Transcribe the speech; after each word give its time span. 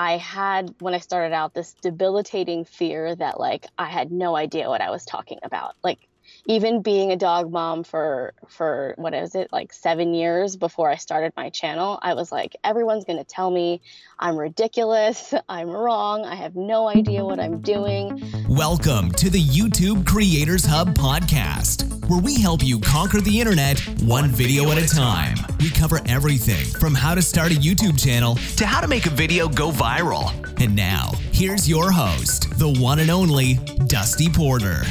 I 0.00 0.16
had 0.16 0.74
when 0.78 0.94
I 0.94 0.98
started 0.98 1.34
out 1.34 1.52
this 1.52 1.74
debilitating 1.74 2.64
fear 2.64 3.14
that 3.16 3.38
like 3.38 3.66
I 3.76 3.84
had 3.84 4.10
no 4.10 4.34
idea 4.34 4.66
what 4.66 4.80
I 4.80 4.88
was 4.88 5.04
talking 5.04 5.38
about. 5.42 5.74
Like 5.84 5.98
even 6.46 6.82
being 6.82 7.12
a 7.12 7.16
dog 7.16 7.50
mom 7.50 7.84
for 7.84 8.32
for 8.48 8.94
what 8.96 9.14
is 9.14 9.34
it 9.34 9.52
like 9.52 9.72
7 9.72 10.14
years 10.14 10.56
before 10.56 10.90
I 10.90 10.96
started 10.96 11.32
my 11.36 11.50
channel, 11.50 11.98
I 12.02 12.14
was 12.14 12.32
like 12.32 12.56
everyone's 12.64 13.04
going 13.04 13.18
to 13.18 13.24
tell 13.24 13.50
me 13.50 13.80
I'm 14.18 14.36
ridiculous, 14.36 15.34
I'm 15.48 15.70
wrong, 15.70 16.24
I 16.24 16.34
have 16.34 16.56
no 16.56 16.88
idea 16.88 17.24
what 17.24 17.40
I'm 17.40 17.60
doing. 17.60 18.22
Welcome 18.48 19.12
to 19.12 19.30
the 19.30 19.42
YouTube 19.42 20.06
Creators 20.06 20.64
Hub 20.64 20.94
podcast, 20.94 22.08
where 22.08 22.20
we 22.20 22.40
help 22.40 22.62
you 22.64 22.80
conquer 22.80 23.20
the 23.20 23.38
internet 23.38 23.80
one 24.02 24.28
video 24.28 24.70
at 24.70 24.78
a 24.78 24.86
time. 24.86 25.36
We 25.60 25.70
cover 25.70 26.00
everything 26.06 26.66
from 26.80 26.94
how 26.94 27.14
to 27.14 27.22
start 27.22 27.52
a 27.52 27.56
YouTube 27.56 28.02
channel 28.02 28.36
to 28.56 28.66
how 28.66 28.80
to 28.80 28.88
make 28.88 29.06
a 29.06 29.10
video 29.10 29.48
go 29.48 29.70
viral. 29.70 30.30
And 30.60 30.74
now, 30.76 31.12
here's 31.32 31.68
your 31.68 31.90
host, 31.90 32.58
the 32.58 32.70
one 32.80 32.98
and 32.98 33.10
only 33.10 33.54
Dusty 33.86 34.28
Porter. 34.28 34.82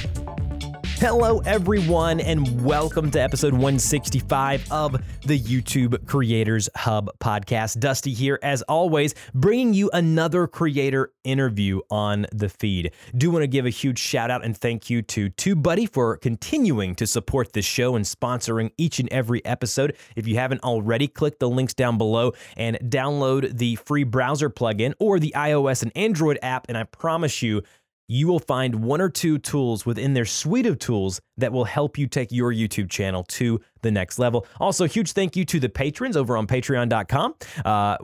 Hello, 1.00 1.40
everyone, 1.46 2.20
and 2.20 2.62
welcome 2.62 3.10
to 3.12 3.22
episode 3.22 3.54
165 3.54 4.70
of 4.70 5.02
the 5.26 5.40
YouTube 5.40 6.06
Creators 6.06 6.68
Hub 6.76 7.10
podcast. 7.20 7.80
Dusty 7.80 8.14
here, 8.14 8.38
as 8.44 8.64
always, 8.64 9.16
bringing 9.34 9.74
you 9.74 9.90
another 9.94 10.46
creator 10.46 11.14
interview 11.24 11.80
on 11.90 12.26
the 12.34 12.50
feed. 12.50 12.92
Do 13.16 13.32
want 13.32 13.44
to 13.44 13.48
give 13.48 13.66
a 13.66 13.70
huge 13.70 13.98
shout 13.98 14.30
out 14.30 14.44
and 14.44 14.58
thank 14.58 14.90
you 14.90 15.02
to 15.04 15.30
TubeBuddy 15.30 15.90
for 15.90 16.18
continuing 16.18 16.96
to 16.96 17.08
support 17.08 17.54
this 17.54 17.64
show 17.64 17.96
and 17.96 18.04
sponsoring 18.04 18.72
each 18.78 19.00
and 19.00 19.08
every 19.10 19.44
episode. 19.46 19.96
If 20.18 20.28
you 20.28 20.36
haven't 20.36 20.64
already, 20.64 21.08
click 21.08 21.40
the 21.40 21.50
links 21.50 21.74
down 21.74 21.98
below 21.98 22.34
and 22.58 22.78
download 22.78 23.58
the 23.58 23.76
free 23.76 24.04
browser 24.04 24.50
plugin 24.50 24.96
or 25.00 25.18
the 25.18 25.34
iOS 25.34 25.82
and 25.82 25.94
Android 25.96 26.40
app, 26.44 26.66
and 26.68 26.78
I 26.78 26.84
promise 26.84 27.42
you, 27.42 27.64
you 28.12 28.28
will 28.28 28.40
find 28.40 28.84
one 28.84 29.00
or 29.00 29.08
two 29.08 29.38
tools 29.38 29.86
within 29.86 30.16
their 30.16 30.26
suite 30.26 30.66
of 30.66 30.80
tools 30.80 31.22
that 31.38 31.54
will 31.54 31.66
help 31.66 31.96
you 31.96 32.08
take 32.08 32.32
your 32.32 32.52
YouTube 32.52 32.90
channel 32.90 33.24
to 33.24 33.62
the 33.82 33.92
next 33.92 34.20
level. 34.20 34.46
Also, 34.60 34.86
huge 34.86 35.12
thank 35.12 35.36
you 35.36 35.46
to 35.46 35.60
the 35.60 35.70
patrons 35.70 36.18
over 36.18 36.38
on 36.38 36.48
patreon.com. 36.48 37.36
Uh, 37.64 37.98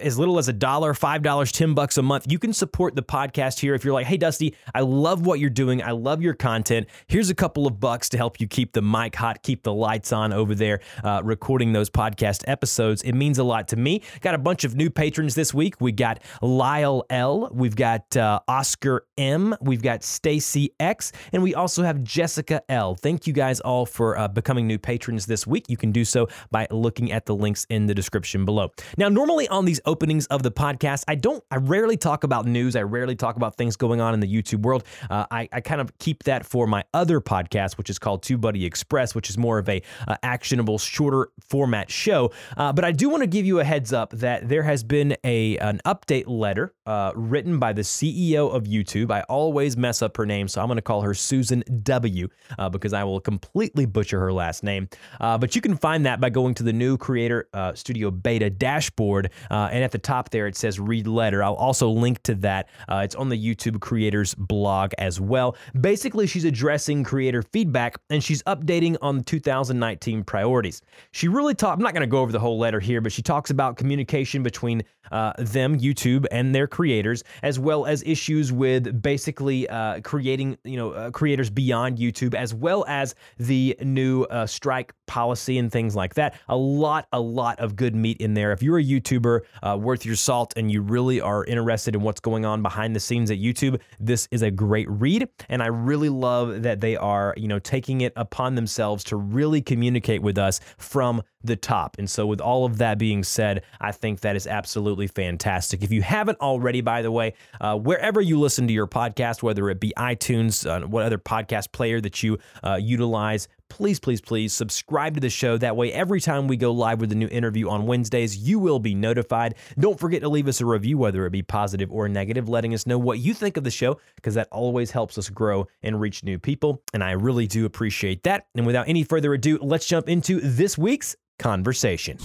as 0.00 0.18
little 0.18 0.38
as 0.38 0.48
a 0.48 0.52
dollar, 0.52 0.94
five 0.94 1.22
dollars, 1.22 1.52
ten 1.52 1.74
bucks 1.74 1.98
a 1.98 2.02
month, 2.02 2.26
you 2.30 2.38
can 2.38 2.52
support 2.52 2.94
the 2.94 3.02
podcast 3.02 3.60
here. 3.60 3.74
If 3.74 3.84
you're 3.84 3.94
like, 3.94 4.06
hey, 4.06 4.16
Dusty, 4.16 4.54
I 4.74 4.80
love 4.80 5.26
what 5.26 5.40
you're 5.40 5.50
doing, 5.50 5.82
I 5.82 5.92
love 5.92 6.22
your 6.22 6.34
content. 6.34 6.86
Here's 7.06 7.30
a 7.30 7.34
couple 7.34 7.66
of 7.66 7.80
bucks 7.80 8.08
to 8.10 8.16
help 8.16 8.40
you 8.40 8.46
keep 8.46 8.72
the 8.72 8.82
mic 8.82 9.14
hot, 9.14 9.42
keep 9.42 9.62
the 9.62 9.72
lights 9.72 10.12
on 10.12 10.32
over 10.32 10.54
there, 10.54 10.80
uh, 11.04 11.20
recording 11.24 11.72
those 11.72 11.90
podcast 11.90 12.44
episodes. 12.46 13.02
It 13.02 13.12
means 13.12 13.38
a 13.38 13.44
lot 13.44 13.68
to 13.68 13.76
me. 13.76 14.02
Got 14.20 14.34
a 14.34 14.38
bunch 14.38 14.64
of 14.64 14.76
new 14.76 14.90
patrons 14.90 15.34
this 15.34 15.54
week. 15.54 15.80
We 15.80 15.92
got 15.92 16.22
Lyle 16.40 17.04
L, 17.10 17.50
we've 17.52 17.76
got 17.76 18.16
uh, 18.16 18.40
Oscar 18.48 19.06
M, 19.18 19.54
we've 19.60 19.82
got 19.82 20.02
Stacy 20.02 20.72
X, 20.80 21.12
and 21.32 21.42
we 21.42 21.54
also 21.54 21.82
have 21.82 22.02
Jessica 22.02 22.62
L. 22.68 22.94
Thank 22.94 23.26
you 23.26 23.32
guys 23.32 23.60
all 23.60 23.86
for 23.86 24.18
uh, 24.18 24.28
becoming 24.28 24.66
new 24.66 24.78
patrons 24.78 25.21
this 25.26 25.46
week, 25.46 25.66
you 25.68 25.76
can 25.76 25.92
do 25.92 26.04
so 26.04 26.28
by 26.50 26.66
looking 26.70 27.12
at 27.12 27.26
the 27.26 27.34
links 27.34 27.66
in 27.70 27.86
the 27.86 27.94
description 27.94 28.44
below. 28.44 28.70
Now, 28.96 29.08
normally 29.08 29.48
on 29.48 29.64
these 29.64 29.80
openings 29.86 30.26
of 30.26 30.42
the 30.42 30.50
podcast, 30.50 31.04
I 31.08 31.14
don't, 31.14 31.42
I 31.50 31.56
rarely 31.56 31.96
talk 31.96 32.24
about 32.24 32.46
news. 32.46 32.76
I 32.76 32.82
rarely 32.82 33.16
talk 33.16 33.36
about 33.36 33.56
things 33.56 33.76
going 33.76 34.00
on 34.00 34.14
in 34.14 34.20
the 34.20 34.26
YouTube 34.26 34.62
world. 34.62 34.84
Uh, 35.08 35.26
I, 35.30 35.48
I 35.52 35.60
kind 35.60 35.80
of 35.80 35.96
keep 35.98 36.24
that 36.24 36.44
for 36.44 36.66
my 36.66 36.84
other 36.92 37.20
podcast, 37.20 37.78
which 37.78 37.90
is 37.90 37.98
called 37.98 38.22
TubeBuddy 38.22 38.64
Express, 38.64 39.14
which 39.14 39.30
is 39.30 39.38
more 39.38 39.58
of 39.58 39.68
a 39.68 39.82
uh, 40.08 40.16
actionable, 40.22 40.78
shorter 40.78 41.28
format 41.48 41.90
show. 41.90 42.32
Uh, 42.56 42.72
but 42.72 42.84
I 42.84 42.92
do 42.92 43.08
want 43.08 43.22
to 43.22 43.26
give 43.26 43.46
you 43.46 43.60
a 43.60 43.64
heads 43.64 43.92
up 43.92 44.10
that 44.10 44.48
there 44.48 44.62
has 44.62 44.82
been 44.84 45.16
a 45.24 45.56
an 45.58 45.80
update 45.86 46.24
letter 46.26 46.74
uh, 46.86 47.12
written 47.14 47.58
by 47.58 47.72
the 47.72 47.82
CEO 47.82 48.52
of 48.54 48.64
YouTube. 48.64 49.10
I 49.10 49.22
always 49.22 49.76
mess 49.76 50.02
up 50.02 50.16
her 50.16 50.26
name, 50.26 50.48
so 50.48 50.60
I'm 50.60 50.66
going 50.66 50.76
to 50.76 50.82
call 50.82 51.02
her 51.02 51.14
Susan 51.14 51.62
W. 51.82 52.28
Uh, 52.58 52.68
because 52.68 52.92
I 52.92 53.04
will 53.04 53.20
completely 53.20 53.86
butcher 53.86 54.18
her 54.18 54.32
last 54.32 54.64
name. 54.64 54.88
Uh, 55.20 55.38
but 55.38 55.54
you 55.54 55.60
can 55.60 55.76
find 55.76 56.06
that 56.06 56.20
by 56.20 56.30
going 56.30 56.54
to 56.54 56.62
the 56.62 56.72
new 56.72 56.96
Creator 56.96 57.48
uh, 57.52 57.74
Studio 57.74 58.10
Beta 58.10 58.50
dashboard. 58.50 59.30
Uh, 59.50 59.68
and 59.72 59.84
at 59.84 59.92
the 59.92 59.98
top 59.98 60.30
there, 60.30 60.46
it 60.46 60.56
says 60.56 60.80
read 60.80 61.06
letter. 61.06 61.42
I'll 61.42 61.54
also 61.54 61.88
link 61.88 62.22
to 62.24 62.34
that. 62.36 62.68
Uh, 62.88 63.02
it's 63.04 63.14
on 63.14 63.28
the 63.28 63.36
YouTube 63.36 63.80
Creators 63.80 64.34
blog 64.34 64.92
as 64.98 65.20
well. 65.20 65.56
Basically, 65.80 66.26
she's 66.26 66.44
addressing 66.44 67.04
creator 67.04 67.42
feedback 67.42 67.96
and 68.10 68.22
she's 68.22 68.42
updating 68.44 68.96
on 69.02 69.22
2019 69.22 70.24
priorities. 70.24 70.82
She 71.12 71.28
really 71.28 71.54
talked, 71.54 71.78
I'm 71.78 71.82
not 71.82 71.94
going 71.94 72.02
to 72.02 72.06
go 72.06 72.18
over 72.18 72.32
the 72.32 72.40
whole 72.40 72.58
letter 72.58 72.80
here, 72.80 73.00
but 73.00 73.12
she 73.12 73.22
talks 73.22 73.50
about 73.50 73.76
communication 73.76 74.42
between 74.42 74.82
uh, 75.10 75.32
them, 75.38 75.78
YouTube, 75.78 76.26
and 76.30 76.54
their 76.54 76.66
creators, 76.66 77.24
as 77.42 77.58
well 77.58 77.86
as 77.86 78.02
issues 78.04 78.52
with 78.52 79.02
basically 79.02 79.68
uh, 79.68 80.00
creating, 80.00 80.56
you 80.64 80.76
know, 80.76 81.10
creators 81.10 81.50
beyond 81.50 81.98
YouTube, 81.98 82.34
as 82.34 82.54
well 82.54 82.84
as 82.88 83.14
the 83.38 83.76
new 83.82 84.26
strike 84.46 84.92
policy 85.12 85.58
and 85.58 85.70
things 85.70 85.94
like 85.94 86.14
that. 86.14 86.34
A 86.48 86.56
lot, 86.56 87.06
a 87.12 87.20
lot 87.20 87.60
of 87.60 87.76
good 87.76 87.94
meat 87.94 88.16
in 88.16 88.32
there. 88.32 88.50
If 88.50 88.62
you're 88.62 88.78
a 88.78 88.82
YouTuber 88.82 89.40
uh, 89.62 89.76
worth 89.78 90.06
your 90.06 90.16
salt 90.16 90.54
and 90.56 90.72
you 90.72 90.80
really 90.80 91.20
are 91.20 91.44
interested 91.44 91.94
in 91.94 92.00
what's 92.00 92.18
going 92.18 92.46
on 92.46 92.62
behind 92.62 92.96
the 92.96 93.00
scenes 93.00 93.30
at 93.30 93.36
YouTube, 93.36 93.78
this 94.00 94.26
is 94.30 94.40
a 94.40 94.50
great 94.50 94.88
read. 94.88 95.28
And 95.50 95.62
I 95.62 95.66
really 95.66 96.08
love 96.08 96.62
that 96.62 96.80
they 96.80 96.96
are, 96.96 97.34
you 97.36 97.46
know, 97.46 97.58
taking 97.58 98.00
it 98.00 98.14
upon 98.16 98.54
themselves 98.54 99.04
to 99.04 99.16
really 99.16 99.60
communicate 99.60 100.22
with 100.22 100.38
us 100.38 100.60
from 100.78 101.20
the 101.44 101.56
top. 101.56 101.96
And 101.98 102.08
so, 102.08 102.26
with 102.26 102.40
all 102.40 102.64
of 102.64 102.78
that 102.78 102.98
being 102.98 103.24
said, 103.24 103.64
I 103.80 103.92
think 103.92 104.20
that 104.20 104.36
is 104.36 104.46
absolutely 104.46 105.06
fantastic. 105.06 105.82
If 105.82 105.90
you 105.90 106.02
haven't 106.02 106.38
already, 106.40 106.80
by 106.80 107.02
the 107.02 107.10
way, 107.10 107.34
uh, 107.60 107.76
wherever 107.76 108.20
you 108.20 108.38
listen 108.38 108.66
to 108.66 108.72
your 108.72 108.86
podcast, 108.86 109.42
whether 109.42 109.68
it 109.70 109.80
be 109.80 109.92
iTunes, 109.96 110.66
uh, 110.66 110.86
what 110.86 111.04
other 111.04 111.18
podcast 111.18 111.72
player 111.72 112.00
that 112.00 112.22
you 112.22 112.38
uh, 112.62 112.78
utilize, 112.80 113.48
please, 113.72 113.98
please, 113.98 114.20
please 114.20 114.52
subscribe 114.52 115.14
to 115.14 115.20
the 115.20 115.30
show. 115.30 115.56
That 115.56 115.76
way, 115.76 115.90
every 115.94 116.20
time 116.20 116.46
we 116.46 116.58
go 116.58 116.72
live 116.72 117.00
with 117.00 117.10
a 117.10 117.14
new 117.14 117.28
interview 117.28 117.70
on 117.70 117.86
Wednesdays, 117.86 118.36
you 118.36 118.58
will 118.58 118.78
be 118.78 118.94
notified. 118.94 119.54
Don't 119.78 119.98
forget 119.98 120.20
to 120.20 120.28
leave 120.28 120.46
us 120.46 120.60
a 120.60 120.66
review, 120.66 120.98
whether 120.98 121.24
it 121.24 121.30
be 121.30 121.40
positive 121.40 121.90
or 121.90 122.06
negative, 122.06 122.50
letting 122.50 122.74
us 122.74 122.86
know 122.86 122.98
what 122.98 123.18
you 123.18 123.32
think 123.32 123.56
of 123.56 123.64
the 123.64 123.70
show, 123.70 123.98
because 124.14 124.34
that 124.34 124.48
always 124.52 124.90
helps 124.90 125.16
us 125.16 125.30
grow 125.30 125.66
and 125.82 125.98
reach 125.98 126.22
new 126.22 126.38
people. 126.38 126.82
And 126.92 127.02
I 127.02 127.12
really 127.12 127.46
do 127.46 127.64
appreciate 127.64 128.24
that. 128.24 128.46
And 128.54 128.66
without 128.66 128.88
any 128.88 129.04
further 129.04 129.32
ado, 129.32 129.58
let's 129.62 129.86
jump 129.86 130.06
into 130.06 130.38
this 130.42 130.76
week's 130.76 131.16
conversation. 131.38 132.18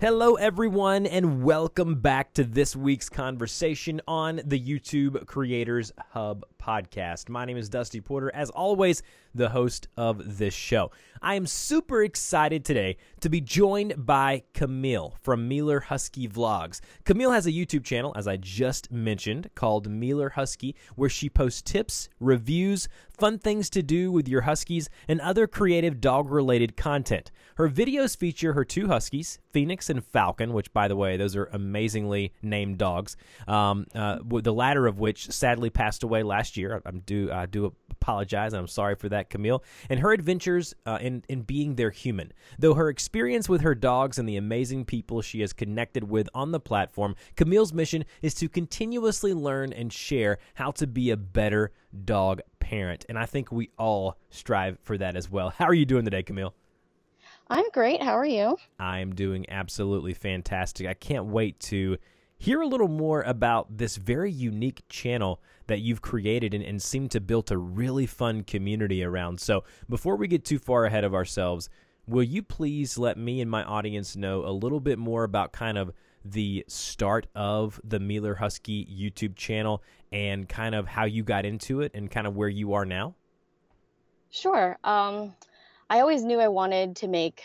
Hello, 0.00 0.36
everyone, 0.36 1.06
and 1.06 1.42
welcome 1.42 1.96
back 1.96 2.32
to 2.34 2.44
this 2.44 2.76
week's 2.76 3.08
conversation 3.08 4.00
on 4.06 4.40
the 4.44 4.60
YouTube 4.60 5.26
Creators 5.26 5.90
Hub 6.10 6.44
podcast. 6.62 7.28
My 7.28 7.44
name 7.44 7.56
is 7.56 7.68
Dusty 7.68 8.00
Porter, 8.00 8.30
as 8.32 8.48
always, 8.50 9.02
the 9.34 9.50
host 9.50 9.88
of 9.96 10.38
this 10.38 10.54
show. 10.54 10.90
I 11.20 11.34
am 11.34 11.46
super 11.46 12.02
excited 12.02 12.64
today 12.64 12.96
to 13.20 13.28
be 13.28 13.40
joined 13.40 14.06
by 14.06 14.44
Camille 14.54 15.16
from 15.20 15.48
Meeler 15.48 15.80
Husky 15.80 16.28
Vlogs. 16.28 16.80
Camille 17.04 17.32
has 17.32 17.46
a 17.46 17.52
YouTube 17.52 17.84
channel, 17.84 18.12
as 18.16 18.28
I 18.28 18.36
just 18.36 18.92
mentioned, 18.92 19.50
called 19.54 19.90
Meeler 19.90 20.30
Husky, 20.30 20.76
where 20.94 21.08
she 21.08 21.28
posts 21.28 21.62
tips, 21.62 22.08
reviews, 22.20 22.88
fun 23.10 23.38
things 23.38 23.68
to 23.70 23.82
do 23.82 24.12
with 24.12 24.28
your 24.28 24.42
huskies, 24.42 24.88
and 25.08 25.20
other 25.20 25.46
creative 25.46 26.00
dog 26.00 26.30
related 26.30 26.76
content. 26.76 27.32
Her 27.56 27.68
videos 27.68 28.16
feature 28.16 28.52
her 28.52 28.64
two 28.64 28.86
huskies, 28.86 29.40
Phoenix 29.50 29.90
and 29.90 30.04
Falcon, 30.04 30.52
which, 30.52 30.72
by 30.72 30.86
the 30.86 30.96
way, 30.96 31.16
those 31.16 31.34
are 31.34 31.46
amazingly 31.46 32.32
named 32.42 32.78
dogs. 32.78 33.16
Um, 33.48 33.86
uh, 33.94 34.18
the 34.22 34.52
latter 34.52 34.86
of 34.86 35.00
which 35.00 35.30
sadly 35.30 35.70
passed 35.70 36.04
away 36.04 36.22
last 36.22 36.56
year. 36.56 36.80
I'm 36.86 37.00
do 37.00 37.30
I 37.32 37.46
do 37.46 37.74
apologize. 37.90 38.52
I'm 38.52 38.66
sorry 38.66 38.94
for 38.94 39.08
that, 39.08 39.30
Camille. 39.30 39.62
And 39.88 40.00
her 40.00 40.12
adventures 40.12 40.74
uh, 40.86 40.98
in 41.00 41.24
in 41.28 41.42
being 41.42 41.74
their 41.74 41.90
human. 41.90 42.32
Though 42.58 42.74
her 42.74 42.88
experience 42.88 43.48
with 43.48 43.60
her 43.62 43.74
dogs 43.74 44.18
and 44.18 44.28
the 44.28 44.36
amazing 44.36 44.84
people 44.84 45.22
she 45.22 45.40
has 45.40 45.52
connected 45.52 46.04
with 46.04 46.28
on 46.34 46.52
the 46.52 46.60
platform, 46.60 47.16
Camille's 47.36 47.72
mission 47.72 48.04
is 48.22 48.34
to 48.34 48.48
continuously 48.48 49.34
learn 49.34 49.72
and 49.72 49.92
share 49.92 50.38
how 50.54 50.70
to 50.72 50.86
be 50.86 51.10
a 51.10 51.16
better 51.16 51.72
dog 52.04 52.40
parent. 52.60 53.04
And 53.08 53.18
I 53.18 53.26
think 53.26 53.50
we 53.50 53.70
all 53.78 54.18
strive 54.30 54.78
for 54.82 54.98
that 54.98 55.16
as 55.16 55.30
well. 55.30 55.50
How 55.50 55.66
are 55.66 55.74
you 55.74 55.86
doing 55.86 56.04
today, 56.04 56.22
Camille? 56.22 56.54
I'm 57.50 57.70
great. 57.72 58.02
How 58.02 58.12
are 58.12 58.26
you? 58.26 58.58
I'm 58.78 59.14
doing 59.14 59.46
absolutely 59.48 60.12
fantastic. 60.12 60.86
I 60.86 60.94
can't 60.94 61.26
wait 61.26 61.58
to 61.60 61.96
hear 62.38 62.60
a 62.60 62.66
little 62.66 62.88
more 62.88 63.22
about 63.22 63.76
this 63.76 63.96
very 63.96 64.30
unique 64.30 64.82
channel 64.88 65.40
that 65.66 65.80
you've 65.80 66.00
created 66.00 66.54
and, 66.54 66.64
and 66.64 66.80
seem 66.80 67.08
to 67.10 67.20
build 67.20 67.50
a 67.50 67.58
really 67.58 68.06
fun 68.06 68.42
community 68.42 69.02
around. 69.04 69.40
So, 69.40 69.64
before 69.88 70.16
we 70.16 70.28
get 70.28 70.44
too 70.44 70.58
far 70.58 70.86
ahead 70.86 71.04
of 71.04 71.14
ourselves, 71.14 71.68
will 72.06 72.22
you 72.22 72.42
please 72.42 72.96
let 72.96 73.18
me 73.18 73.40
and 73.40 73.50
my 73.50 73.64
audience 73.64 74.16
know 74.16 74.44
a 74.46 74.50
little 74.50 74.80
bit 74.80 74.98
more 74.98 75.24
about 75.24 75.52
kind 75.52 75.76
of 75.76 75.92
the 76.24 76.64
start 76.68 77.26
of 77.34 77.80
the 77.84 78.00
Meeler 78.00 78.34
Husky 78.34 78.86
YouTube 78.86 79.36
channel 79.36 79.82
and 80.12 80.48
kind 80.48 80.74
of 80.74 80.86
how 80.86 81.04
you 81.04 81.22
got 81.22 81.44
into 81.44 81.80
it 81.80 81.92
and 81.94 82.10
kind 82.10 82.26
of 82.26 82.36
where 82.36 82.48
you 82.48 82.72
are 82.74 82.84
now? 82.84 83.14
Sure. 84.30 84.78
Um, 84.84 85.34
I 85.90 86.00
always 86.00 86.22
knew 86.22 86.38
I 86.40 86.48
wanted 86.48 86.96
to 86.96 87.08
make 87.08 87.44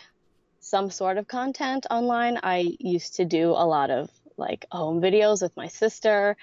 some 0.60 0.90
sort 0.90 1.18
of 1.18 1.28
content 1.28 1.86
online. 1.90 2.38
I 2.42 2.76
used 2.78 3.16
to 3.16 3.24
do 3.24 3.50
a 3.50 3.66
lot 3.66 3.90
of 3.90 4.10
like 4.36 4.66
home 4.70 5.00
videos 5.00 5.42
with 5.42 5.56
my 5.56 5.68
sister 5.68 6.36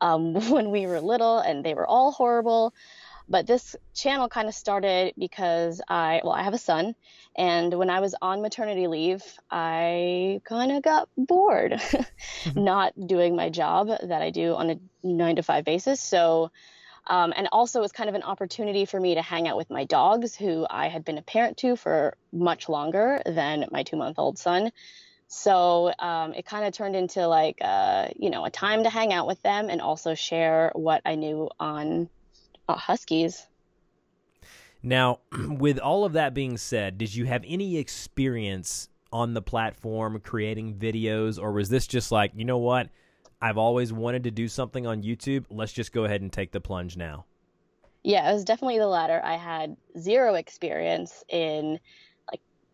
um, 0.00 0.34
when 0.50 0.70
we 0.70 0.86
were 0.86 1.00
little, 1.00 1.38
and 1.38 1.64
they 1.64 1.74
were 1.74 1.86
all 1.86 2.12
horrible. 2.12 2.74
But 3.28 3.46
this 3.46 3.76
channel 3.94 4.28
kind 4.28 4.48
of 4.48 4.54
started 4.54 5.14
because 5.16 5.80
I, 5.88 6.20
well, 6.22 6.32
I 6.32 6.42
have 6.42 6.54
a 6.54 6.58
son, 6.58 6.94
and 7.36 7.72
when 7.72 7.88
I 7.88 8.00
was 8.00 8.14
on 8.20 8.42
maternity 8.42 8.88
leave, 8.88 9.22
I 9.50 10.40
kind 10.44 10.72
of 10.72 10.82
got 10.82 11.08
bored 11.16 11.72
mm-hmm. 11.72 12.64
not 12.64 12.94
doing 13.06 13.36
my 13.36 13.48
job 13.48 13.88
that 13.88 14.22
I 14.22 14.30
do 14.30 14.54
on 14.54 14.70
a 14.70 14.80
nine 15.02 15.36
to 15.36 15.42
five 15.42 15.64
basis. 15.64 16.00
So, 16.00 16.50
um, 17.06 17.32
and 17.34 17.48
also 17.50 17.78
it 17.78 17.82
was 17.82 17.92
kind 17.92 18.10
of 18.10 18.16
an 18.16 18.22
opportunity 18.22 18.84
for 18.84 19.00
me 19.00 19.14
to 19.14 19.22
hang 19.22 19.48
out 19.48 19.56
with 19.56 19.70
my 19.70 19.84
dogs, 19.84 20.34
who 20.34 20.66
I 20.68 20.88
had 20.88 21.04
been 21.04 21.16
a 21.16 21.22
parent 21.22 21.56
to 21.58 21.76
for 21.76 22.16
much 22.32 22.68
longer 22.68 23.22
than 23.24 23.66
my 23.70 23.82
two 23.84 23.96
month 23.96 24.18
old 24.18 24.38
son. 24.38 24.72
So 25.34 25.90
um, 25.98 26.34
it 26.34 26.44
kind 26.44 26.66
of 26.66 26.74
turned 26.74 26.94
into 26.94 27.26
like, 27.26 27.56
uh, 27.62 28.08
you 28.16 28.28
know, 28.28 28.44
a 28.44 28.50
time 28.50 28.84
to 28.84 28.90
hang 28.90 29.14
out 29.14 29.26
with 29.26 29.40
them 29.40 29.70
and 29.70 29.80
also 29.80 30.14
share 30.14 30.70
what 30.74 31.00
I 31.06 31.14
knew 31.14 31.48
on 31.58 32.10
uh, 32.68 32.74
Huskies. 32.74 33.46
Now, 34.82 35.20
with 35.48 35.78
all 35.78 36.04
of 36.04 36.12
that 36.12 36.34
being 36.34 36.58
said, 36.58 36.98
did 36.98 37.14
you 37.14 37.24
have 37.24 37.44
any 37.46 37.78
experience 37.78 38.90
on 39.10 39.32
the 39.32 39.40
platform 39.40 40.20
creating 40.22 40.74
videos, 40.74 41.42
or 41.42 41.52
was 41.52 41.70
this 41.70 41.86
just 41.86 42.12
like, 42.12 42.32
you 42.34 42.44
know 42.44 42.58
what? 42.58 42.90
I've 43.40 43.58
always 43.58 43.90
wanted 43.90 44.24
to 44.24 44.30
do 44.30 44.48
something 44.48 44.86
on 44.86 45.02
YouTube. 45.02 45.46
Let's 45.48 45.72
just 45.72 45.94
go 45.94 46.04
ahead 46.04 46.20
and 46.20 46.30
take 46.30 46.52
the 46.52 46.60
plunge 46.60 46.98
now. 46.98 47.24
Yeah, 48.04 48.30
it 48.30 48.34
was 48.34 48.44
definitely 48.44 48.78
the 48.78 48.86
latter. 48.86 49.22
I 49.24 49.36
had 49.36 49.78
zero 49.98 50.34
experience 50.34 51.24
in 51.30 51.80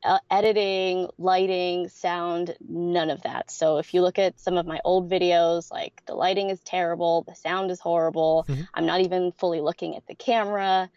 uh, 0.05 0.19
editing, 0.31 1.09
lighting, 1.19 1.89
sound, 1.89 2.57
none 2.69 3.11
of 3.11 3.23
that. 3.23 3.51
So 3.51 3.79
if 3.79 3.95
you 3.95 4.03
look 4.03 4.19
at 4.19 4.39
some 4.39 4.57
of 4.57 4.67
my 4.67 4.81
old 4.85 5.11
videos, 5.11 5.71
like 5.71 6.03
the 6.07 6.15
lighting 6.15 6.51
is 6.51 6.61
terrible, 6.61 7.25
the 7.27 7.35
sound 7.35 7.71
is 7.71 7.81
horrible. 7.81 8.47
Mm-hmm. 8.49 8.63
I'm 8.75 8.87
not 8.87 9.01
even 9.01 9.33
fully 9.33 9.61
looking 9.61 9.97
at 9.97 10.07
the 10.07 10.15
camera. 10.15 10.91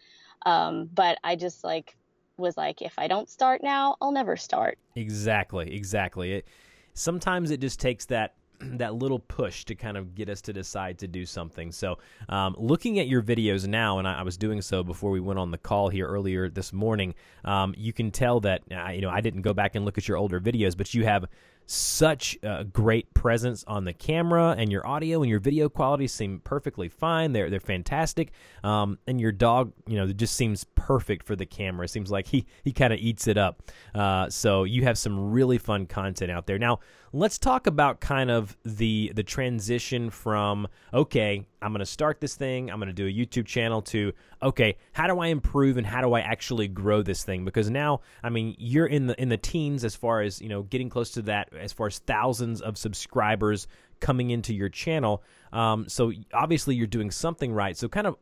Um, 0.46 0.90
but 0.94 1.18
I 1.24 1.36
just 1.36 1.64
like 1.64 1.96
was 2.38 2.58
like, 2.58 2.82
if 2.82 2.94
I 2.98 3.08
don't 3.08 3.30
start 3.30 3.62
now, 3.64 3.96
I'll 4.02 4.12
never 4.12 4.36
start. 4.38 4.78
Exactly, 4.96 5.76
exactly. 5.76 6.34
It 6.34 6.48
sometimes 6.94 7.52
it 7.52 7.60
just 7.60 7.80
takes 7.80 8.06
that 8.08 8.36
that 8.78 8.96
little 8.96 9.20
push 9.20 9.66
to 9.66 9.76
kind 9.76 9.98
of 9.98 10.16
get 10.16 10.30
us 10.30 10.42
to 10.42 10.54
decide 10.54 11.00
to 11.00 11.08
do 11.08 11.26
something. 11.26 11.72
So, 11.72 11.98
um, 12.30 12.56
looking 12.58 13.00
at 13.00 13.08
your 13.08 13.22
videos 13.22 13.68
now, 13.68 14.00
and 14.00 14.08
I, 14.08 14.20
I, 14.20 14.24
was 14.24 14.38
doing 14.38 14.62
so 14.62 14.84
before 14.84 15.12
we 15.12 15.20
went 15.20 15.40
on 15.40 15.52
the 15.52 15.58
call 15.58 15.90
here 15.90 16.08
earlier 16.08 16.50
this 16.50 16.74
morning, 16.74 17.16
um, 17.46 17.74
you 17.78 17.94
can 17.94 18.12
tell 18.12 18.40
that 18.42 18.62
uh, 18.72 18.90
you 18.90 19.02
know 19.02 19.10
I 19.10 19.22
didn't 19.22 19.42
go 19.42 19.54
back 19.54 19.76
and 19.76 19.86
look 19.86 19.98
at 19.98 20.08
your 20.08 20.18
older 20.18 20.40
videos, 20.40 20.78
but 20.78 20.94
you 20.94 21.06
have 21.06 21.26
such 21.66 22.38
a 22.44 22.64
great 22.64 23.14
presence 23.14 23.64
on 23.68 23.86
the 23.86 23.94
camera, 23.94 24.56
and 24.58 24.72
your 24.72 24.86
audio 24.86 25.22
and 25.22 25.30
your 25.30 25.40
video 25.40 25.70
quality 25.70 26.08
seem 26.08 26.40
perfectly 26.44 26.90
fine. 26.90 27.34
They're 27.34 27.50
they're 27.50 27.60
fantastic, 27.60 28.32
um, 28.64 28.98
and 29.08 29.20
your 29.20 29.32
dog, 29.32 29.74
you 29.88 29.98
know, 29.98 30.12
just 30.12 30.36
seems 30.36 30.66
perfect 30.76 31.26
for 31.26 31.36
the 31.36 31.46
camera. 31.46 31.86
It 31.86 31.90
seems 31.90 32.12
like 32.12 32.28
he 32.28 32.46
he 32.64 32.72
kind 32.72 32.94
of 32.94 33.00
eats 33.00 33.28
it 33.28 33.38
up. 33.38 33.64
Uh, 33.94 34.30
so 34.30 34.64
you 34.64 34.84
have 34.84 34.98
some 34.98 35.32
really 35.32 35.58
fun 35.58 35.86
content 35.86 36.32
out 36.32 36.48
there. 36.48 36.60
Now 36.60 36.80
let's 37.14 37.38
talk 37.38 37.68
about 37.68 38.00
kind 38.00 38.32
of 38.32 38.58
the 38.64 39.12
the 39.16 39.24
transition 39.24 40.10
from 40.10 40.68
okay, 40.94 41.46
I'm 41.62 41.72
going 41.72 41.80
to 41.80 41.86
start 41.86 42.22
this 42.22 42.36
thing, 42.36 42.72
I'm 42.72 42.80
going 42.80 42.88
to 42.88 42.94
do 42.94 43.08
a 43.08 43.12
YouTube 43.12 43.46
channel 43.46 43.82
to 43.84 44.14
okay, 44.42 44.78
how 44.94 45.08
do 45.08 45.20
I 45.20 45.28
improve 45.28 45.78
and 45.78 45.86
how 45.86 46.02
do 46.02 46.14
I 46.14 46.22
actually 46.22 46.68
grow 46.68 47.02
this 47.02 47.24
thing? 47.24 47.46
Because 47.46 47.70
now, 47.70 48.02
I 48.24 48.30
mean, 48.30 48.56
you're 48.58 48.88
in 48.88 49.08
the 49.08 49.22
in 49.22 49.30
the 49.30 49.38
teens 49.38 49.84
as 49.84 49.96
far 49.96 50.22
as 50.22 50.42
you 50.42 50.50
know, 50.50 50.64
getting 50.64 50.90
close 50.90 51.12
to 51.12 51.22
that 51.24 51.50
as 51.60 51.74
far 51.74 51.88
as 51.88 52.00
thousands 52.00 52.62
of 52.62 52.78
subscribers 52.78 53.68
coming 54.00 54.32
into 54.32 54.54
your 54.54 54.70
channel. 54.70 55.24
Um, 55.54 55.88
so 55.88 56.12
obviously 56.34 56.76
you're 56.76 56.88
doing 56.88 57.12
something 57.12 57.54
right. 57.54 57.78
So 57.78 57.88
kind 57.88 58.08
of 58.08 58.16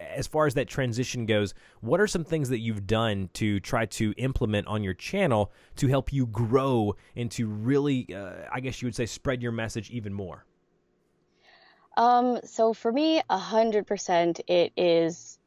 as 0.00 0.26
far 0.26 0.46
as 0.46 0.54
that 0.54 0.68
transition 0.68 1.26
goes, 1.26 1.54
what 1.80 2.00
are 2.00 2.06
some 2.06 2.24
things 2.24 2.48
that 2.48 2.58
you've 2.58 2.86
done 2.86 3.30
to 3.34 3.60
try 3.60 3.86
to 3.86 4.12
implement 4.16 4.66
on 4.66 4.82
your 4.82 4.94
channel 4.94 5.52
to 5.76 5.86
help 5.86 6.12
you 6.12 6.26
grow 6.26 6.96
and 7.16 7.30
to 7.32 7.46
really, 7.46 8.12
uh, 8.14 8.48
I 8.52 8.60
guess 8.60 8.82
you 8.82 8.86
would 8.86 8.96
say, 8.96 9.06
spread 9.06 9.42
your 9.42 9.52
message 9.52 9.90
even 9.90 10.12
more? 10.12 10.44
Um, 11.96 12.40
so 12.44 12.72
for 12.72 12.90
me, 12.90 13.22
a 13.28 13.38
hundred 13.38 13.86
percent, 13.86 14.40
it 14.48 14.72
is 14.76 15.38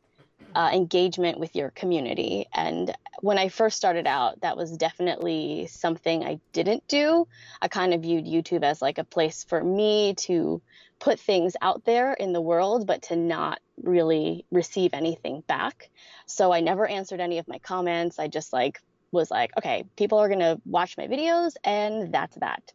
uh, 0.55 0.69
engagement 0.73 1.39
with 1.39 1.55
your 1.55 1.69
community. 1.71 2.47
And 2.53 2.95
when 3.19 3.37
I 3.37 3.49
first 3.49 3.77
started 3.77 4.07
out, 4.07 4.41
that 4.41 4.55
was 4.55 4.77
definitely 4.77 5.67
something 5.67 6.23
I 6.23 6.39
didn't 6.53 6.87
do. 6.87 7.27
I 7.61 7.67
kind 7.67 7.93
of 7.93 8.01
viewed 8.01 8.25
YouTube 8.25 8.63
as 8.63 8.81
like 8.81 8.97
a 8.97 9.03
place 9.03 9.43
for 9.43 9.61
me 9.61 10.13
to 10.19 10.61
put 10.99 11.19
things 11.19 11.55
out 11.61 11.83
there 11.83 12.13
in 12.13 12.31
the 12.31 12.41
world, 12.41 12.87
but 12.87 13.03
to 13.03 13.15
not 13.17 13.59
really 13.81 14.45
receive 14.49 14.91
anything 14.93 15.43
back. 15.45 15.89
So 16.25 16.53
I 16.53 16.61
never 16.61 16.87
answered 16.87 17.19
any 17.19 17.37
of 17.37 17.47
my 17.47 17.59
comments. 17.59 18.17
I 18.17 18.27
just 18.27 18.53
like 18.53 18.79
was 19.11 19.29
like, 19.29 19.51
okay, 19.57 19.83
people 19.97 20.19
are 20.19 20.29
gonna 20.29 20.59
watch 20.65 20.97
my 20.97 21.07
videos, 21.07 21.55
and 21.63 22.13
that's 22.13 22.35
that. 22.37 22.73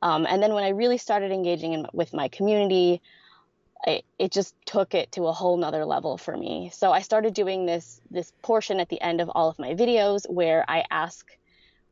Um, 0.00 0.26
and 0.28 0.42
then 0.42 0.52
when 0.52 0.64
I 0.64 0.70
really 0.70 0.98
started 0.98 1.30
engaging 1.30 1.72
in, 1.72 1.86
with 1.92 2.12
my 2.12 2.28
community, 2.28 3.00
it, 3.86 4.04
it 4.18 4.32
just 4.32 4.54
took 4.64 4.94
it 4.94 5.12
to 5.12 5.26
a 5.26 5.32
whole 5.32 5.56
nother 5.56 5.84
level 5.84 6.16
for 6.16 6.36
me. 6.36 6.70
So 6.72 6.92
I 6.92 7.00
started 7.00 7.34
doing 7.34 7.66
this 7.66 8.00
this 8.10 8.32
portion 8.42 8.80
at 8.80 8.88
the 8.88 9.00
end 9.00 9.20
of 9.20 9.28
all 9.28 9.48
of 9.48 9.58
my 9.58 9.74
videos 9.74 10.28
where 10.30 10.64
I 10.68 10.84
ask 10.90 11.26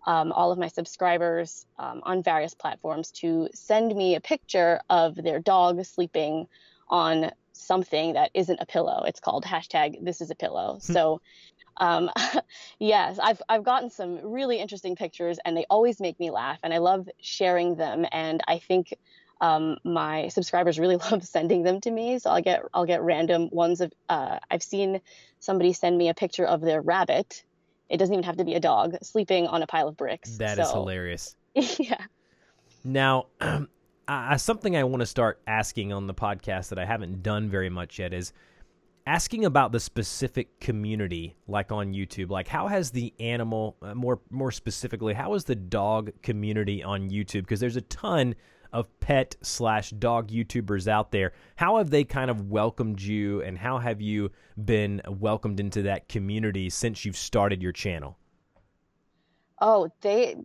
um, 0.06 0.32
all 0.32 0.50
of 0.50 0.58
my 0.58 0.68
subscribers 0.68 1.66
um, 1.78 2.00
on 2.04 2.22
various 2.22 2.54
platforms 2.54 3.10
to 3.10 3.48
send 3.52 3.94
me 3.94 4.14
a 4.14 4.20
picture 4.20 4.80
of 4.88 5.14
their 5.14 5.40
dog 5.40 5.84
sleeping 5.84 6.46
on 6.88 7.30
something 7.52 8.14
that 8.14 8.30
isn't 8.34 8.60
a 8.60 8.66
pillow. 8.66 9.04
It's 9.06 9.20
called 9.20 9.44
hashtag 9.44 10.02
this 10.02 10.20
is 10.20 10.30
a 10.30 10.34
pillow. 10.34 10.74
Hmm. 10.74 10.92
So 10.92 11.20
um, 11.76 12.10
yes, 12.78 13.18
I've 13.20 13.42
I've 13.48 13.64
gotten 13.64 13.90
some 13.90 14.20
really 14.22 14.58
interesting 14.58 14.94
pictures, 14.94 15.38
and 15.44 15.56
they 15.56 15.66
always 15.68 15.98
make 15.98 16.20
me 16.20 16.30
laugh, 16.30 16.58
and 16.62 16.72
I 16.72 16.78
love 16.78 17.08
sharing 17.20 17.76
them. 17.76 18.06
And 18.12 18.42
I 18.46 18.58
think 18.58 18.94
um, 19.40 19.78
my 19.84 20.28
subscribers 20.28 20.78
really 20.78 20.96
love 21.10 21.24
sending 21.24 21.62
them 21.62 21.80
to 21.82 21.90
me. 21.90 22.18
So 22.18 22.30
I'll 22.30 22.42
get 22.42 22.62
I'll 22.74 22.86
get 22.86 23.02
random 23.02 23.48
ones 23.50 23.80
of 23.80 23.92
uh, 24.08 24.38
I've 24.50 24.62
seen 24.62 25.00
somebody 25.38 25.72
send 25.72 25.96
me 25.96 26.08
a 26.08 26.14
picture 26.14 26.44
of 26.44 26.60
their 26.60 26.80
rabbit. 26.80 27.44
It 27.88 27.96
doesn't 27.96 28.14
even 28.14 28.24
have 28.24 28.36
to 28.36 28.44
be 28.44 28.54
a 28.54 28.60
dog 28.60 28.96
sleeping 29.02 29.46
on 29.46 29.62
a 29.62 29.66
pile 29.66 29.88
of 29.88 29.96
bricks. 29.96 30.36
That 30.38 30.56
so, 30.56 30.62
is 30.62 30.70
hilarious. 30.70 31.34
yeah. 31.54 32.04
Now, 32.84 33.26
uh, 34.08 34.36
something 34.36 34.76
I 34.76 34.84
want 34.84 35.00
to 35.00 35.06
start 35.06 35.40
asking 35.46 35.92
on 35.92 36.06
the 36.06 36.14
podcast 36.14 36.68
that 36.68 36.78
I 36.78 36.84
haven't 36.84 37.22
done 37.22 37.48
very 37.50 37.68
much 37.68 37.98
yet 37.98 38.12
is 38.14 38.32
asking 39.06 39.44
about 39.44 39.72
the 39.72 39.80
specific 39.80 40.60
community 40.60 41.34
like 41.48 41.72
on 41.72 41.94
YouTube 41.94 42.30
like 42.30 42.46
how 42.46 42.68
has 42.68 42.90
the 42.90 43.12
animal 43.18 43.76
uh, 43.82 43.94
more 43.94 44.20
more 44.30 44.50
specifically 44.50 45.14
how 45.14 45.32
is 45.32 45.44
the 45.44 45.54
dog 45.54 46.12
community 46.22 46.82
on 46.82 47.08
YouTube 47.08 47.40
because 47.40 47.60
there's 47.60 47.76
a 47.76 47.80
ton 47.82 48.34
of 48.72 48.88
pet 49.00 49.36
slash 49.42 49.90
dog 49.90 50.30
YouTubers 50.30 50.88
out 50.88 51.10
there. 51.10 51.32
How 51.56 51.78
have 51.78 51.90
they 51.90 52.04
kind 52.04 52.30
of 52.30 52.50
welcomed 52.50 53.00
you, 53.00 53.42
and 53.42 53.58
how 53.58 53.78
have 53.78 54.00
you 54.00 54.30
been 54.64 55.00
welcomed 55.08 55.60
into 55.60 55.82
that 55.82 56.08
community 56.08 56.70
since 56.70 57.04
you've 57.04 57.16
started 57.16 57.62
your 57.62 57.72
channel? 57.72 58.18
Oh, 59.60 59.88
they 60.00 60.36